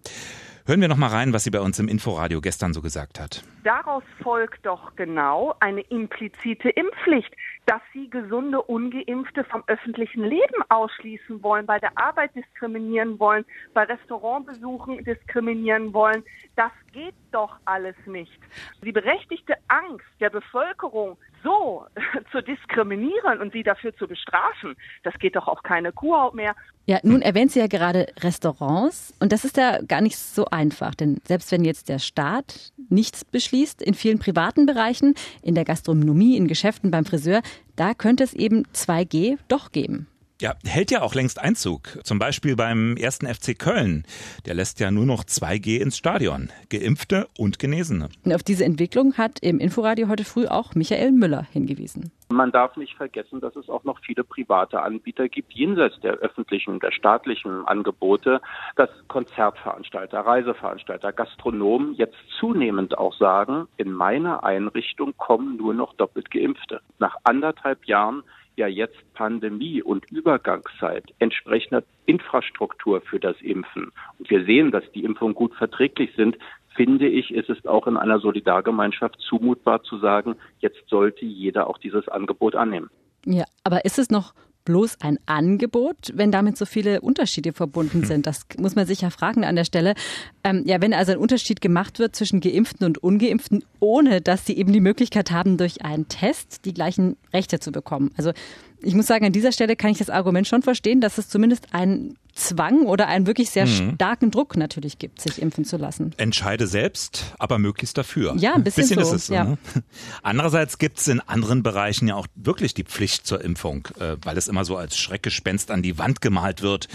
Hören 0.66 0.82
wir 0.82 0.88
noch 0.88 0.98
mal 0.98 1.08
rein, 1.08 1.34
was 1.34 1.44
sie 1.44 1.50
bei 1.50 1.62
uns 1.62 1.80
im 1.80 1.88
Inforadio 1.88 2.42
gestern 2.42 2.76
so 2.76 2.82
gesagt 2.84 3.20
hat. 3.20 3.44
Daraus 3.64 4.04
folgt 4.22 4.66
doch 4.68 4.96
genau 4.96 5.56
eine 5.60 5.82
implizite 5.82 6.70
Impfpflicht, 6.70 7.32
dass 7.70 7.82
sie 7.94 8.10
gesunde 8.10 8.64
Ungeimpfte 8.64 9.44
vom 9.44 9.64
öffentlichen 9.68 10.24
Leben 10.24 10.64
ausschließen 10.70 11.44
wollen, 11.44 11.68
bei 11.68 11.78
der 11.78 11.96
Arbeit 12.00 12.34
diskriminieren 12.34 13.20
wollen, 13.20 13.46
bei 13.76 13.84
Restaurantbesuchen 13.84 15.04
diskriminieren 15.04 15.94
wollen. 15.94 16.24
Das 16.56 16.72
geht 16.92 17.16
doch 17.32 17.58
alles 17.66 17.96
nicht. 18.06 18.40
Die 18.84 18.92
berechtigte 18.92 19.56
Angst 19.68 20.06
der 20.20 20.30
Bevölkerung 20.30 21.18
so 21.44 21.86
zu 22.32 22.42
diskriminieren 22.42 23.40
und 23.40 23.54
sie 23.54 23.64
dafür 23.64 23.96
zu 23.96 24.08
bestrafen, 24.08 24.76
das 25.04 25.14
geht 25.20 25.36
doch 25.36 25.48
auf 25.48 25.64
keine 25.64 25.92
Kuhhaut 25.92 26.36
mehr. 26.36 26.56
Ja, 26.86 27.00
nun 27.04 27.22
erwähnt 27.22 27.52
sie 27.52 27.60
ja 27.60 27.68
gerade 27.68 28.08
Restaurants 28.22 29.14
und 29.20 29.32
das 29.32 29.46
ist 29.46 29.58
ja 29.58 29.80
gar 29.84 30.02
nicht 30.02 30.18
so 30.18 30.46
einfach, 30.46 30.96
denn 30.96 31.22
selbst 31.24 31.52
wenn 31.52 31.64
jetzt 31.64 31.88
der 31.88 32.00
Staat 32.00 32.72
nichts 32.90 33.24
beschließt, 33.24 33.82
in 33.82 33.94
vielen 33.94 34.20
privaten 34.20 34.66
Bereichen, 34.66 35.14
in 35.44 35.56
der 35.56 35.66
Gastronomie, 35.66 36.36
in 36.36 36.48
Geschäften, 36.48 36.90
beim 36.90 37.06
Friseur, 37.06 37.42
da 37.76 37.94
könnte 37.94 38.24
es 38.24 38.34
eben 38.34 38.64
2G 38.74 39.38
doch 39.48 39.72
geben. 39.72 40.08
Ja, 40.42 40.54
hält 40.64 40.90
ja 40.90 41.02
auch 41.02 41.16
längst 41.16 41.38
Einzug. 41.38 42.00
Zum 42.06 42.18
Beispiel 42.18 42.56
beim 42.56 42.96
ersten 42.96 43.28
FC 43.28 43.60
Köln. 43.60 44.06
Der 44.46 44.54
lässt 44.54 44.80
ja 44.80 44.90
nur 44.90 45.06
noch 45.06 45.26
2G 45.26 45.82
ins 45.82 45.98
Stadion. 45.98 46.48
Geimpfte 46.70 47.28
und 47.38 47.60
Genesene. 47.60 48.08
Und 48.24 48.34
auf 48.34 48.44
diese 48.44 48.64
Entwicklung 48.64 49.18
hat 49.18 49.40
im 49.42 49.60
Inforadio 49.60 50.08
heute 50.08 50.24
früh 50.24 50.48
auch 50.48 50.76
Michael 50.76 51.12
Müller 51.12 51.46
hingewiesen. 51.52 52.14
Man 52.30 52.54
darf 52.54 52.78
nicht 52.78 52.96
vergessen, 52.96 53.42
dass 53.42 53.58
es 53.58 53.68
auch 53.68 53.84
noch 53.84 54.00
viele 54.00 54.24
private 54.24 54.82
Anbieter 54.82 55.28
gibt, 55.28 55.52
jenseits 55.52 56.00
der 56.00 56.14
öffentlichen, 56.14 56.80
der 56.80 56.92
staatlichen 56.92 57.66
Angebote, 57.68 58.40
dass 58.78 58.90
Konzertveranstalter, 59.10 60.20
Reiseveranstalter, 60.22 61.12
Gastronomen 61.12 61.96
jetzt 61.96 62.16
zunehmend 62.40 62.98
auch 62.98 63.18
sagen, 63.18 63.68
in 63.76 63.92
meiner 63.92 64.44
Einrichtung 64.46 65.18
kommen 65.18 65.58
nur 65.58 65.74
noch 65.74 65.96
doppelt 65.96 66.32
Geimpfte. 66.32 66.80
Nach 66.98 67.18
anderthalb 67.24 67.84
Jahren 67.86 68.24
ja 68.60 68.68
jetzt 68.68 68.98
Pandemie 69.14 69.82
und 69.82 70.12
Übergangszeit 70.12 71.06
entsprechender 71.18 71.84
Infrastruktur 72.06 73.02
für 73.02 73.20
das 73.20 73.36
Impfen 73.42 73.92
und 74.20 74.30
wir 74.30 74.46
sehen, 74.46 74.72
dass 74.72 74.84
die 74.92 75.04
Impfungen 75.04 75.34
gut 75.34 75.56
verträglich 75.56 76.12
sind, 76.16 76.38
finde 76.76 77.08
ich, 77.08 77.32
ist 77.32 77.50
es 77.50 77.66
auch 77.66 77.88
in 77.88 77.98
einer 77.98 78.20
Solidargemeinschaft 78.20 79.20
zumutbar 79.20 79.84
zu 79.84 79.98
sagen, 79.98 80.36
jetzt 80.60 80.88
sollte 80.88 81.26
jeder 81.26 81.68
auch 81.68 81.78
dieses 81.78 82.08
Angebot 82.08 82.56
annehmen. 82.56 82.90
Ja, 83.26 83.46
aber 83.64 83.86
ist 83.86 84.00
es 84.00 84.10
noch 84.10 84.34
bloß 84.70 84.98
ein 85.02 85.18
Angebot, 85.26 86.12
wenn 86.14 86.32
damit 86.32 86.56
so 86.56 86.68
viele 86.68 87.02
Unterschiede 87.02 87.54
verbunden 87.54 88.04
sind? 88.04 88.28
Das 88.28 88.46
muss 88.60 88.76
man 88.76 88.86
sich 88.86 89.02
ja 89.02 89.10
fragen 89.10 89.44
an 89.44 89.56
der 89.56 89.64
Stelle. 89.64 89.96
Ähm, 90.44 90.62
ja, 90.68 90.80
wenn 90.80 90.94
also 90.94 91.12
ein 91.12 91.18
Unterschied 91.18 91.60
gemacht 91.60 91.98
wird 91.98 92.16
zwischen 92.16 92.40
Geimpften 92.40 92.86
und 92.86 93.00
Ungeimpften, 93.00 93.64
ohne 93.80 94.22
dass 94.22 94.46
sie 94.46 94.56
eben 94.56 94.72
die 94.72 94.80
Möglichkeit 94.80 95.32
haben, 95.32 95.58
durch 95.58 95.84
einen 95.84 96.08
Test 96.08 96.66
die 96.66 96.74
gleichen 96.76 97.18
Rechte 97.34 97.60
zu 97.60 97.72
bekommen. 97.72 98.12
Also 98.16 98.32
ich 98.82 98.96
muss 98.96 99.08
sagen, 99.08 99.26
an 99.26 99.32
dieser 99.32 99.52
Stelle 99.52 99.76
kann 99.76 99.92
ich 99.92 99.98
das 99.98 100.10
Argument 100.10 100.48
schon 100.48 100.62
verstehen, 100.62 101.02
dass 101.02 101.18
es 101.18 101.30
zumindest 101.30 101.74
einen 101.74 102.18
Zwang 102.36 102.86
oder 102.86 103.08
einen 103.08 103.28
wirklich 103.28 103.50
sehr 103.50 103.66
mhm. 103.66 103.96
starken 103.96 104.32
Druck 104.32 104.56
natürlich 104.56 104.98
gibt, 104.98 105.20
sich 105.20 105.42
impfen 105.42 105.66
zu 105.66 105.78
lassen. 105.78 106.14
Entscheide 106.18 106.68
selbst, 106.68 107.34
aber 107.38 107.60
möglichst 107.60 107.98
dafür. 107.98 108.36
Ja, 108.38 108.54
ein 108.54 108.64
bisschen, 108.64 108.88
bisschen 108.88 109.04
so. 109.04 109.16
ist 109.16 109.24
es. 109.24 109.28
Ja. 109.28 109.44
Ne? 109.44 109.58
Andererseits 110.24 110.78
gibt 110.78 111.00
es 111.00 111.08
in 111.08 111.20
anderen 111.20 111.64
Bereichen 111.64 112.08
ja 112.08 112.16
auch 112.16 112.28
wirklich 112.36 112.74
die 112.74 112.84
Pflicht 112.84 113.28
zur 113.28 113.44
Impfung, 113.44 113.88
äh, 114.00 114.16
weil 114.24 114.38
es 114.38 114.48
immer 114.48 114.64
so 114.64 114.78
als 114.78 114.98
Schreckgespenst 114.98 115.70
an 115.72 115.82
die 115.82 115.98
Wand 115.98 116.22
gemalt 116.22 116.62
wird. 116.62 116.88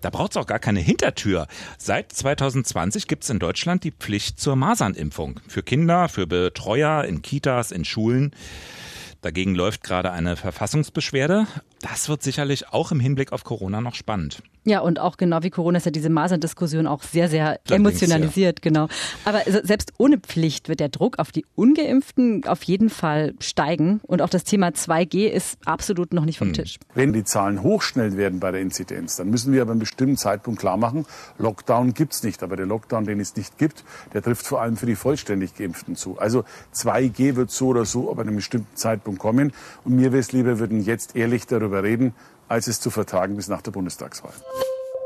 Da 0.00 0.10
braucht 0.10 0.32
es 0.32 0.36
auch 0.36 0.46
gar 0.46 0.60
keine 0.60 0.80
Hintertür. 0.80 1.48
Seit 1.78 2.12
2020 2.12 3.08
gibt 3.08 3.24
es 3.24 3.30
in 3.30 3.40
Deutschland 3.40 3.82
die 3.82 3.92
Pflicht 3.92 4.38
zur 4.38 4.54
Masernimpfung. 4.54 5.40
Für 5.48 5.62
Kinder, 5.62 6.08
für 6.08 6.26
Betreuer 6.26 7.04
in 7.04 7.22
Kitas, 7.22 7.72
in 7.72 7.84
Schulen. 7.84 8.32
Dagegen 9.22 9.54
läuft 9.54 9.84
gerade 9.84 10.10
eine 10.10 10.36
Verfassungsbeschwerde. 10.36 11.46
Das 11.82 12.08
wird 12.08 12.22
sicherlich 12.22 12.68
auch 12.68 12.92
im 12.92 13.00
Hinblick 13.00 13.32
auf 13.32 13.42
Corona 13.42 13.80
noch 13.80 13.96
spannend. 13.96 14.42
Ja, 14.64 14.78
und 14.78 15.00
auch 15.00 15.16
genau 15.16 15.42
wie 15.42 15.50
Corona 15.50 15.78
ist 15.78 15.86
ja 15.86 15.90
diese 15.90 16.08
Maserndiskussion 16.08 16.86
auch 16.86 17.02
sehr, 17.02 17.28
sehr 17.28 17.58
emotionalisiert, 17.68 18.60
ja. 18.60 18.70
genau. 18.70 18.88
Aber 19.24 19.40
selbst 19.46 19.92
ohne 19.98 20.18
Pflicht 20.18 20.68
wird 20.68 20.78
der 20.78 20.88
Druck 20.88 21.18
auf 21.18 21.32
die 21.32 21.44
Ungeimpften 21.56 22.44
auf 22.46 22.62
jeden 22.62 22.88
Fall 22.88 23.34
steigen. 23.40 24.00
Und 24.04 24.22
auch 24.22 24.28
das 24.28 24.44
Thema 24.44 24.68
2G 24.68 25.26
ist 25.26 25.58
absolut 25.64 26.12
noch 26.12 26.24
nicht 26.24 26.38
vom 26.38 26.48
hm. 26.48 26.54
Tisch. 26.54 26.78
Wenn 26.94 27.12
die 27.12 27.24
Zahlen 27.24 27.64
hochschnell 27.64 28.16
werden 28.16 28.38
bei 28.38 28.52
der 28.52 28.60
Inzidenz, 28.60 29.16
dann 29.16 29.30
müssen 29.30 29.52
wir 29.52 29.62
aber 29.62 29.72
einen 29.72 29.80
bestimmten 29.80 30.16
Zeitpunkt 30.16 30.60
klar 30.60 30.76
machen, 30.76 31.06
Lockdown 31.38 31.92
gibt's 31.94 32.22
nicht. 32.22 32.44
Aber 32.44 32.54
der 32.54 32.66
Lockdown, 32.66 33.04
den 33.04 33.18
es 33.18 33.34
nicht 33.34 33.58
gibt, 33.58 33.82
der 34.14 34.22
trifft 34.22 34.46
vor 34.46 34.60
allem 34.62 34.76
für 34.76 34.86
die 34.86 34.94
vollständig 34.94 35.56
Geimpften 35.56 35.96
zu. 35.96 36.20
Also 36.20 36.44
2G 36.72 37.34
wird 37.34 37.50
so 37.50 37.68
oder 37.68 37.84
so 37.84 38.12
ab 38.12 38.20
einem 38.20 38.36
bestimmten 38.36 38.76
Zeitpunkt 38.76 39.18
kommen. 39.18 39.52
Und 39.84 39.96
mir 39.96 40.12
wäre 40.12 40.20
es 40.20 40.30
lieber, 40.30 40.60
würden 40.60 40.84
jetzt 40.84 41.16
ehrlich 41.16 41.48
darüber 41.48 41.71
reden, 41.80 42.14
als 42.48 42.66
es 42.66 42.80
zu 42.80 42.90
vertagen 42.90 43.36
bis 43.36 43.48
nach 43.48 43.62
der 43.62 43.70
Bundestagswahl. 43.70 44.34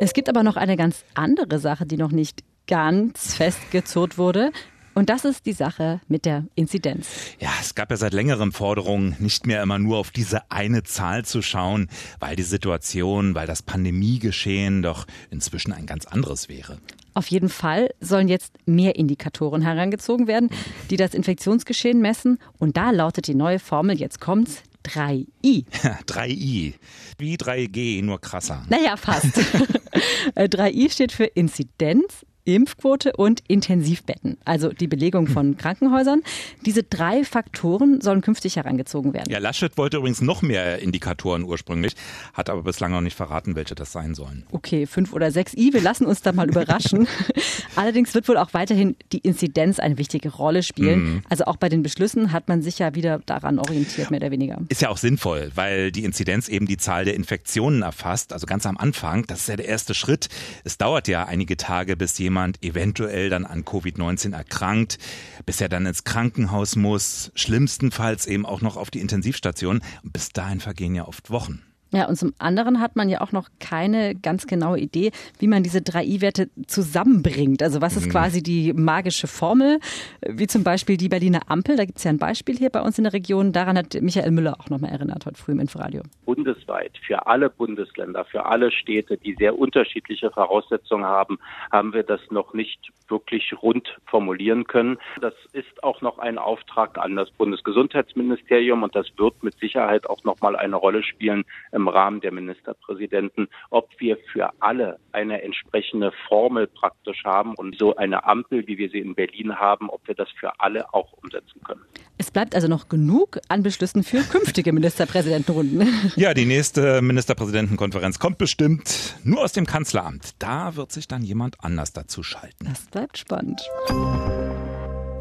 Es 0.00 0.12
gibt 0.12 0.28
aber 0.28 0.42
noch 0.42 0.56
eine 0.56 0.76
ganz 0.76 1.04
andere 1.14 1.58
Sache, 1.58 1.86
die 1.86 1.96
noch 1.96 2.12
nicht 2.12 2.42
ganz 2.66 3.34
festgezurrt 3.34 4.18
wurde. 4.18 4.50
Und 4.94 5.10
das 5.10 5.26
ist 5.26 5.44
die 5.44 5.52
Sache 5.52 6.00
mit 6.08 6.24
der 6.24 6.46
Inzidenz. 6.54 7.06
Ja, 7.38 7.50
es 7.60 7.74
gab 7.74 7.90
ja 7.90 7.98
seit 7.98 8.14
längerem 8.14 8.50
Forderungen, 8.52 9.14
nicht 9.18 9.46
mehr 9.46 9.62
immer 9.62 9.78
nur 9.78 9.98
auf 9.98 10.10
diese 10.10 10.50
eine 10.50 10.84
Zahl 10.84 11.24
zu 11.26 11.42
schauen, 11.42 11.90
weil 12.18 12.34
die 12.34 12.42
Situation, 12.42 13.34
weil 13.34 13.46
das 13.46 13.62
Pandemiegeschehen 13.62 14.82
doch 14.82 15.06
inzwischen 15.30 15.72
ein 15.72 15.84
ganz 15.84 16.06
anderes 16.06 16.48
wäre. 16.48 16.78
Auf 17.12 17.26
jeden 17.28 17.50
Fall 17.50 17.90
sollen 18.00 18.28
jetzt 18.28 18.54
mehr 18.64 18.96
Indikatoren 18.96 19.60
herangezogen 19.60 20.26
werden, 20.26 20.48
die 20.88 20.96
das 20.96 21.12
Infektionsgeschehen 21.12 22.00
messen. 22.00 22.38
Und 22.58 22.78
da 22.78 22.90
lautet 22.90 23.26
die 23.26 23.34
neue 23.34 23.58
Formel, 23.58 23.98
jetzt 23.98 24.20
kommt's, 24.20 24.62
3i. 24.86 25.64
3i. 26.06 26.74
Wie 27.18 27.36
3G, 27.36 28.02
nur 28.04 28.20
krasser. 28.20 28.64
Naja, 28.68 28.96
fast. 28.96 29.26
3i 30.36 30.90
steht 30.90 31.12
für 31.12 31.24
Inzidenz, 31.24 32.26
Impfquote 32.46 33.12
und 33.12 33.42
Intensivbetten, 33.48 34.38
also 34.44 34.70
die 34.70 34.86
Belegung 34.86 35.26
von 35.26 35.56
Krankenhäusern. 35.56 36.22
Diese 36.64 36.84
drei 36.84 37.24
Faktoren 37.24 38.00
sollen 38.00 38.20
künftig 38.20 38.56
herangezogen 38.56 39.12
werden. 39.12 39.30
Ja, 39.30 39.38
Laschet 39.38 39.76
wollte 39.76 39.98
übrigens 39.98 40.20
noch 40.20 40.42
mehr 40.42 40.78
Indikatoren 40.78 41.42
ursprünglich, 41.42 41.94
hat 42.32 42.48
aber 42.48 42.62
bislang 42.62 42.92
noch 42.92 43.00
nicht 43.00 43.16
verraten, 43.16 43.56
welche 43.56 43.74
das 43.74 43.90
sein 43.90 44.14
sollen. 44.14 44.44
Okay, 44.52 44.86
fünf 44.86 45.12
oder 45.12 45.32
sechs 45.32 45.54
I, 45.54 45.72
wir 45.72 45.80
lassen 45.80 46.06
uns 46.06 46.22
da 46.22 46.32
mal 46.32 46.48
überraschen. 46.48 47.08
Allerdings 47.76 48.14
wird 48.14 48.28
wohl 48.28 48.36
auch 48.36 48.54
weiterhin 48.54 48.96
die 49.12 49.18
Inzidenz 49.18 49.80
eine 49.80 49.98
wichtige 49.98 50.28
Rolle 50.28 50.62
spielen. 50.62 51.14
Mhm. 51.14 51.22
Also 51.28 51.44
auch 51.46 51.56
bei 51.56 51.68
den 51.68 51.82
Beschlüssen 51.82 52.30
hat 52.32 52.46
man 52.48 52.62
sich 52.62 52.78
ja 52.78 52.94
wieder 52.94 53.18
daran 53.26 53.58
orientiert, 53.58 54.10
mehr 54.12 54.20
oder 54.20 54.30
weniger. 54.30 54.58
Ist 54.68 54.82
ja 54.82 54.88
auch 54.88 54.98
sinnvoll, 54.98 55.50
weil 55.56 55.90
die 55.90 56.04
Inzidenz 56.04 56.48
eben 56.48 56.66
die 56.66 56.76
Zahl 56.76 57.04
der 57.04 57.14
Infektionen 57.14 57.82
erfasst. 57.82 58.32
Also 58.32 58.46
ganz 58.46 58.66
am 58.66 58.76
Anfang, 58.76 59.26
das 59.26 59.40
ist 59.40 59.48
ja 59.48 59.56
der 59.56 59.66
erste 59.66 59.94
Schritt. 59.94 60.28
Es 60.62 60.78
dauert 60.78 61.08
ja 61.08 61.24
einige 61.24 61.56
Tage, 61.56 61.96
bis 61.96 62.16
jemand 62.18 62.35
jemand 62.36 62.62
eventuell 62.62 63.30
dann 63.30 63.46
an 63.46 63.64
Covid-19 63.64 64.34
erkrankt, 64.34 64.98
bis 65.46 65.62
er 65.62 65.70
dann 65.70 65.86
ins 65.86 66.04
Krankenhaus 66.04 66.76
muss, 66.76 67.32
schlimmstenfalls 67.34 68.26
eben 68.26 68.44
auch 68.44 68.60
noch 68.60 68.76
auf 68.76 68.90
die 68.90 69.00
Intensivstation. 69.00 69.80
Bis 70.02 70.28
dahin 70.28 70.60
vergehen 70.60 70.94
ja 70.94 71.08
oft 71.08 71.30
Wochen. 71.30 71.62
Ja, 71.96 72.08
und 72.08 72.16
zum 72.16 72.34
anderen 72.38 72.80
hat 72.80 72.94
man 72.94 73.08
ja 73.08 73.22
auch 73.22 73.32
noch 73.32 73.48
keine 73.58 74.14
ganz 74.14 74.46
genaue 74.46 74.78
Idee, 74.78 75.12
wie 75.38 75.46
man 75.46 75.62
diese 75.62 75.80
drei 75.80 76.04
I-Werte 76.04 76.50
zusammenbringt. 76.66 77.62
Also 77.62 77.80
was 77.80 77.96
ist 77.96 78.08
mhm. 78.08 78.10
quasi 78.10 78.42
die 78.42 78.74
magische 78.74 79.26
Formel, 79.26 79.80
wie 80.20 80.46
zum 80.46 80.62
Beispiel 80.62 80.98
die 80.98 81.08
Berliner 81.08 81.40
Ampel. 81.46 81.76
Da 81.76 81.86
gibt 81.86 81.96
es 81.96 82.04
ja 82.04 82.10
ein 82.10 82.18
Beispiel 82.18 82.54
hier 82.54 82.68
bei 82.68 82.82
uns 82.82 82.98
in 82.98 83.04
der 83.04 83.14
Region. 83.14 83.52
Daran 83.52 83.78
hat 83.78 83.94
Michael 83.98 84.30
Müller 84.30 84.60
auch 84.60 84.68
nochmal 84.68 84.90
erinnert 84.90 85.24
heute 85.24 85.40
früh 85.40 85.52
im 85.52 85.60
Inforadio. 85.60 86.02
Bundesweit, 86.26 86.92
für 87.06 87.26
alle 87.26 87.48
Bundesländer, 87.48 88.26
für 88.26 88.44
alle 88.44 88.70
Städte, 88.70 89.16
die 89.16 89.34
sehr 89.38 89.58
unterschiedliche 89.58 90.30
Voraussetzungen 90.30 91.06
haben, 91.06 91.38
haben 91.72 91.94
wir 91.94 92.02
das 92.02 92.20
noch 92.28 92.52
nicht 92.52 92.92
wirklich 93.08 93.54
rund 93.62 93.88
formulieren 94.04 94.66
können. 94.66 94.98
Das 95.22 95.34
ist 95.52 95.82
auch 95.82 96.02
noch 96.02 96.18
ein 96.18 96.36
Auftrag 96.36 96.98
an 96.98 97.16
das 97.16 97.30
Bundesgesundheitsministerium 97.30 98.82
und 98.82 98.94
das 98.94 99.06
wird 99.16 99.42
mit 99.42 99.58
Sicherheit 99.58 100.10
auch 100.10 100.24
noch 100.24 100.40
mal 100.42 100.56
eine 100.56 100.76
Rolle 100.76 101.02
spielen 101.02 101.44
im 101.72 101.85
Rahmen 101.88 102.20
der 102.20 102.32
Ministerpräsidenten, 102.32 103.48
ob 103.70 103.88
wir 103.98 104.16
für 104.32 104.50
alle 104.60 104.98
eine 105.12 105.42
entsprechende 105.42 106.12
Formel 106.28 106.66
praktisch 106.66 107.24
haben 107.24 107.54
und 107.54 107.78
so 107.78 107.96
eine 107.96 108.24
Ampel, 108.24 108.66
wie 108.66 108.78
wir 108.78 108.90
sie 108.90 108.98
in 108.98 109.14
Berlin 109.14 109.56
haben, 109.56 109.90
ob 109.90 110.06
wir 110.06 110.14
das 110.14 110.28
für 110.38 110.60
alle 110.60 110.92
auch 110.94 111.12
umsetzen 111.14 111.60
können. 111.64 111.82
Es 112.18 112.30
bleibt 112.30 112.54
also 112.54 112.68
noch 112.68 112.88
genug 112.88 113.38
an 113.48 113.62
Beschlüssen 113.62 114.02
für 114.02 114.22
künftige 114.22 114.72
Ministerpräsidentenrunden. 114.72 115.86
Ja, 116.16 116.34
die 116.34 116.46
nächste 116.46 117.02
Ministerpräsidentenkonferenz 117.02 118.18
kommt 118.18 118.38
bestimmt 118.38 119.16
nur 119.24 119.42
aus 119.42 119.52
dem 119.52 119.66
Kanzleramt. 119.66 120.34
Da 120.38 120.76
wird 120.76 120.92
sich 120.92 121.08
dann 121.08 121.22
jemand 121.22 121.62
anders 121.62 121.92
dazu 121.92 122.22
schalten. 122.22 122.66
Das 122.66 122.86
bleibt 122.86 123.18
spannend. 123.18 123.60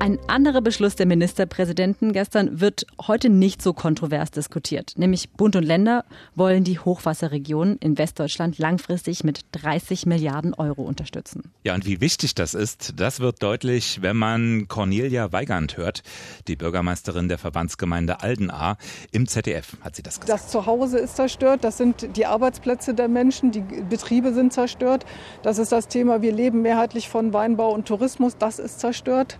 Ein 0.06 0.20
anderer 0.28 0.62
Beschluss 0.62 0.96
der 0.96 1.08
Ministerpräsidenten 1.08 2.14
gestern 2.14 2.62
wird 2.62 2.86
heute 3.08 3.28
nicht 3.28 3.60
so 3.60 3.74
kontrovers 3.74 4.30
diskutiert. 4.30 4.94
Nämlich 4.98 5.32
Bund 5.32 5.56
und 5.56 5.64
Länder 5.64 6.06
wollen 6.36 6.64
die 6.64 6.78
Hochwasserregionen 6.78 7.80
in 7.80 7.98
Westdeutschland 7.98 8.60
langfristig 8.60 9.24
mit 9.24 9.48
30 9.54 10.06
Milliarden 10.06 10.54
Euro 10.54 10.84
unterstützen. 10.84 11.52
Ja, 11.64 11.74
und 11.74 11.88
wie 11.88 12.02
wichtig 12.02 12.36
das 12.36 12.54
ist, 12.54 12.94
das 12.98 13.20
wird 13.20 13.42
deutlich, 13.42 14.04
wenn 14.04 14.16
man 14.16 14.68
Cornelia 14.68 15.32
Weigand 15.32 15.76
hört, 15.76 16.04
die 16.48 16.56
Bürgermeisterin 16.56 17.28
der 17.28 17.40
Verbandsgemeinde 17.40 18.22
Aldenaar. 18.22 18.78
Im 19.12 19.28
ZDF 19.28 19.76
hat 19.82 19.96
sie 19.96 20.04
das 20.04 20.20
gesagt. 20.20 20.40
Das 20.40 20.52
Zuhause 20.52 21.00
ist 21.00 21.16
zerstört, 21.16 21.64
das 21.64 21.78
sind 21.78 22.16
die 22.16 22.28
Arbeitsplätze 22.28 22.94
der 22.94 23.08
Menschen, 23.08 23.50
die 23.50 23.62
Betriebe 23.62 24.36
sind 24.36 24.54
zerstört. 24.54 25.04
Das 25.42 25.58
ist 25.58 25.72
das 25.72 25.88
Thema, 25.88 26.22
wir 26.22 26.32
leben 26.32 26.62
mehrheitlich 26.62 27.10
von 27.10 27.34
Weinbau 27.34 27.74
und 27.74 27.88
Tourismus, 27.88 28.38
das 28.38 28.60
ist 28.60 28.80
zerstört. 28.80 29.40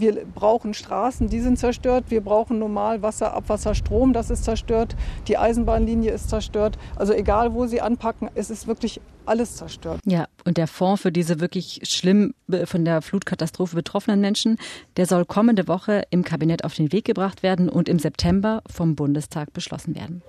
Wir 0.00 0.24
brauchen 0.24 0.72
Straßen, 0.72 1.28
die 1.28 1.40
sind 1.40 1.58
zerstört. 1.58 2.06
Wir 2.08 2.22
brauchen 2.22 2.58
normal 2.58 3.02
Wasser, 3.02 3.34
Abwasser, 3.34 3.74
Strom, 3.74 4.14
das 4.14 4.30
ist 4.30 4.44
zerstört. 4.44 4.96
Die 5.28 5.36
Eisenbahnlinie 5.36 6.10
ist 6.10 6.30
zerstört. 6.30 6.78
Also 6.96 7.12
egal, 7.12 7.52
wo 7.52 7.66
Sie 7.66 7.82
anpacken, 7.82 8.30
es 8.34 8.48
ist 8.48 8.66
wirklich 8.66 9.02
alles 9.26 9.56
zerstört. 9.56 10.00
Ja, 10.06 10.26
und 10.46 10.56
der 10.56 10.66
Fonds 10.66 11.02
für 11.02 11.12
diese 11.12 11.38
wirklich 11.38 11.80
schlimm 11.84 12.32
von 12.64 12.86
der 12.86 13.02
Flutkatastrophe 13.02 13.76
betroffenen 13.76 14.22
Menschen, 14.22 14.56
der 14.96 15.04
soll 15.04 15.26
kommende 15.26 15.68
Woche 15.68 16.04
im 16.08 16.24
Kabinett 16.24 16.64
auf 16.64 16.72
den 16.72 16.92
Weg 16.92 17.04
gebracht 17.04 17.42
werden 17.42 17.68
und 17.68 17.86
im 17.88 17.98
September 17.98 18.62
vom 18.70 18.96
Bundestag 18.96 19.52
beschlossen 19.52 19.94
werden. 19.94 20.22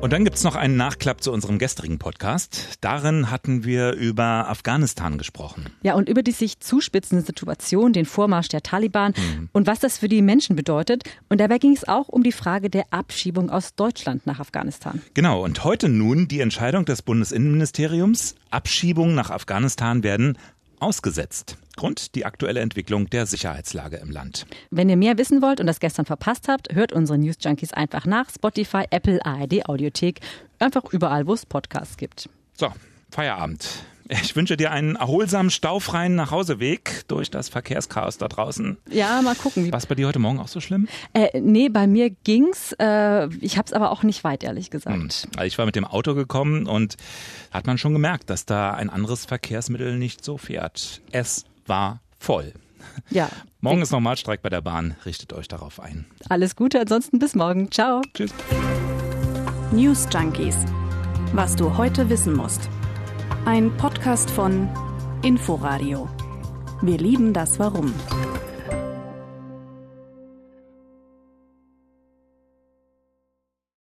Und 0.00 0.12
dann 0.12 0.24
gibt's 0.24 0.44
noch 0.44 0.54
einen 0.54 0.76
Nachklapp 0.76 1.24
zu 1.24 1.32
unserem 1.32 1.58
gestrigen 1.58 1.98
Podcast. 1.98 2.78
Darin 2.80 3.32
hatten 3.32 3.64
wir 3.64 3.94
über 3.94 4.48
Afghanistan 4.48 5.18
gesprochen. 5.18 5.66
Ja, 5.82 5.94
und 5.94 6.08
über 6.08 6.22
die 6.22 6.30
sich 6.30 6.60
zuspitzende 6.60 7.24
Situation, 7.24 7.92
den 7.92 8.06
Vormarsch 8.06 8.46
der 8.48 8.62
Taliban 8.62 9.12
mhm. 9.16 9.48
und 9.52 9.66
was 9.66 9.80
das 9.80 9.98
für 9.98 10.08
die 10.08 10.22
Menschen 10.22 10.54
bedeutet. 10.54 11.02
Und 11.28 11.40
dabei 11.40 11.58
ging 11.58 11.72
es 11.72 11.86
auch 11.88 12.08
um 12.08 12.22
die 12.22 12.30
Frage 12.30 12.70
der 12.70 12.84
Abschiebung 12.90 13.50
aus 13.50 13.74
Deutschland 13.74 14.24
nach 14.24 14.38
Afghanistan. 14.38 15.02
Genau, 15.14 15.42
und 15.44 15.64
heute 15.64 15.88
nun 15.88 16.28
die 16.28 16.40
Entscheidung 16.40 16.84
des 16.84 17.02
Bundesinnenministeriums. 17.02 18.36
Abschiebungen 18.50 19.16
nach 19.16 19.30
Afghanistan 19.30 20.04
werden 20.04 20.38
ausgesetzt. 20.78 21.58
Grund 21.78 22.16
die 22.16 22.24
aktuelle 22.24 22.60
Entwicklung 22.60 23.08
der 23.08 23.24
Sicherheitslage 23.24 23.98
im 23.98 24.10
Land. 24.10 24.46
Wenn 24.70 24.88
ihr 24.88 24.96
mehr 24.96 25.16
wissen 25.16 25.40
wollt 25.40 25.60
und 25.60 25.66
das 25.66 25.78
gestern 25.78 26.06
verpasst 26.06 26.48
habt, 26.48 26.74
hört 26.74 26.92
unsere 26.92 27.18
News 27.18 27.36
Junkies 27.40 27.72
einfach 27.72 28.04
nach 28.04 28.30
Spotify, 28.30 28.84
Apple, 28.90 29.24
ARD 29.24 29.66
Audiothek, 29.68 30.20
einfach 30.58 30.84
überall, 30.92 31.26
wo 31.28 31.34
es 31.34 31.46
Podcasts 31.46 31.96
gibt. 31.96 32.28
So, 32.54 32.72
Feierabend. 33.10 33.66
Ich 34.08 34.34
wünsche 34.34 34.56
dir 34.56 34.70
einen 34.70 34.96
erholsamen, 34.96 35.50
staufreien 35.50 36.14
Nachhauseweg 36.14 37.04
durch 37.08 37.30
das 37.30 37.50
Verkehrschaos 37.50 38.16
da 38.16 38.26
draußen. 38.26 38.78
Ja, 38.90 39.20
mal 39.20 39.34
gucken. 39.34 39.70
War 39.70 39.78
es 39.78 39.86
bei 39.86 39.94
dir 39.94 40.06
heute 40.06 40.18
Morgen 40.18 40.40
auch 40.40 40.48
so 40.48 40.60
schlimm? 40.60 40.88
Äh, 41.12 41.40
nee, 41.40 41.68
bei 41.68 41.86
mir 41.86 42.10
ging's. 42.10 42.74
Äh, 42.80 43.28
ich 43.40 43.58
habe 43.58 43.66
es 43.66 43.72
aber 43.74 43.90
auch 43.90 44.02
nicht 44.02 44.24
weit, 44.24 44.42
ehrlich 44.42 44.70
gesagt. 44.70 44.96
Hm. 44.96 45.44
Ich 45.44 45.58
war 45.58 45.66
mit 45.66 45.76
dem 45.76 45.84
Auto 45.84 46.14
gekommen 46.14 46.66
und 46.66 46.96
hat 47.50 47.66
man 47.66 47.76
schon 47.76 47.92
gemerkt, 47.92 48.30
dass 48.30 48.46
da 48.46 48.72
ein 48.72 48.88
anderes 48.88 49.26
Verkehrsmittel 49.26 49.98
nicht 49.98 50.24
so 50.24 50.38
fährt. 50.38 51.02
Es 51.12 51.44
war 51.68 52.00
voll. 52.18 52.52
Ja. 53.10 53.28
Morgen 53.60 53.82
ist 53.82 53.90
Normalstreik 53.90 54.42
bei 54.42 54.48
der 54.48 54.60
Bahn. 54.60 54.96
Richtet 55.04 55.32
euch 55.32 55.48
darauf 55.48 55.80
ein. 55.80 56.06
Alles 56.28 56.56
Gute, 56.56 56.80
ansonsten 56.80 57.18
bis 57.18 57.34
morgen. 57.34 57.70
Ciao. 57.70 58.02
Tschüss. 58.14 58.32
News 59.72 60.06
Junkies. 60.12 60.56
Was 61.32 61.56
du 61.56 61.76
heute 61.76 62.08
wissen 62.08 62.34
musst. 62.34 62.68
Ein 63.44 63.76
Podcast 63.76 64.30
von 64.30 64.68
Inforadio. 65.22 66.08
Wir 66.80 66.98
lieben 66.98 67.32
das 67.32 67.58
Warum. 67.58 67.92